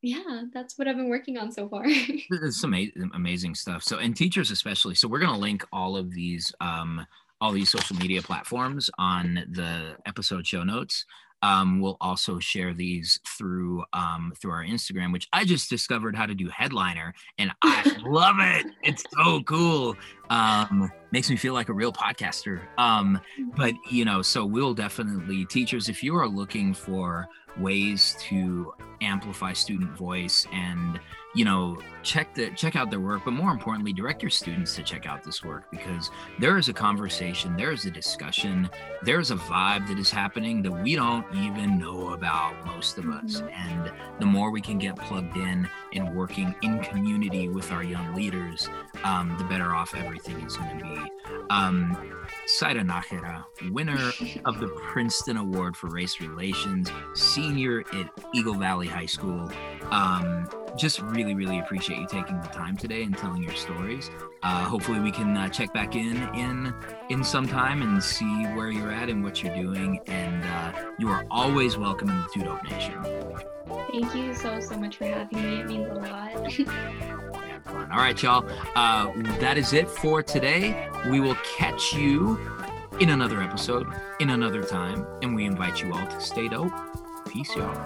[0.00, 1.84] yeah that's what i've been working on so far.
[1.86, 3.82] It's amazing amazing stuff.
[3.82, 7.06] So and teachers especially so we're going to link all of these um,
[7.40, 11.04] all these social media platforms on the episode show notes
[11.42, 16.26] um, we'll also share these through um, through our Instagram, which I just discovered how
[16.26, 18.66] to do headliner, and I love it.
[18.82, 19.96] It's so cool.
[20.30, 22.60] Um, makes me feel like a real podcaster.
[22.76, 23.20] Um,
[23.56, 29.52] but you know, so we'll definitely teachers if you are looking for ways to amplify
[29.52, 31.00] student voice and
[31.34, 34.82] you know check the check out their work but more importantly direct your students to
[34.82, 38.68] check out this work because there is a conversation there is a discussion
[39.02, 43.40] there's a vibe that is happening that we don't even know about most of us
[43.40, 43.48] mm-hmm.
[43.48, 48.14] and the more we can get plugged in and working in community with our young
[48.14, 48.68] leaders
[49.04, 51.12] um, the better off everything is going to be.
[51.50, 51.96] Um,
[52.60, 54.12] Nájera, winner
[54.44, 59.50] of the Princeton Award for Race Relations, senior at Eagle Valley High School.
[59.90, 64.10] Um, just really, really appreciate you taking the time today and telling your stories
[64.42, 66.74] uh, hopefully we can uh, check back in in
[67.10, 70.00] in some time and see where you're at and what you're doing.
[70.06, 73.02] And uh, you are always welcome in the two dope nation.
[73.90, 75.60] Thank you so so much for having me.
[75.60, 76.52] It means a lot.
[77.64, 77.92] Fun.
[77.92, 78.48] all right y'all.
[78.74, 80.88] Uh, that is it for today.
[81.10, 82.38] We will catch you
[83.00, 83.86] in another episode
[84.20, 85.06] in another time.
[85.22, 86.72] And we invite you all to stay dope
[87.28, 87.76] peace y'all.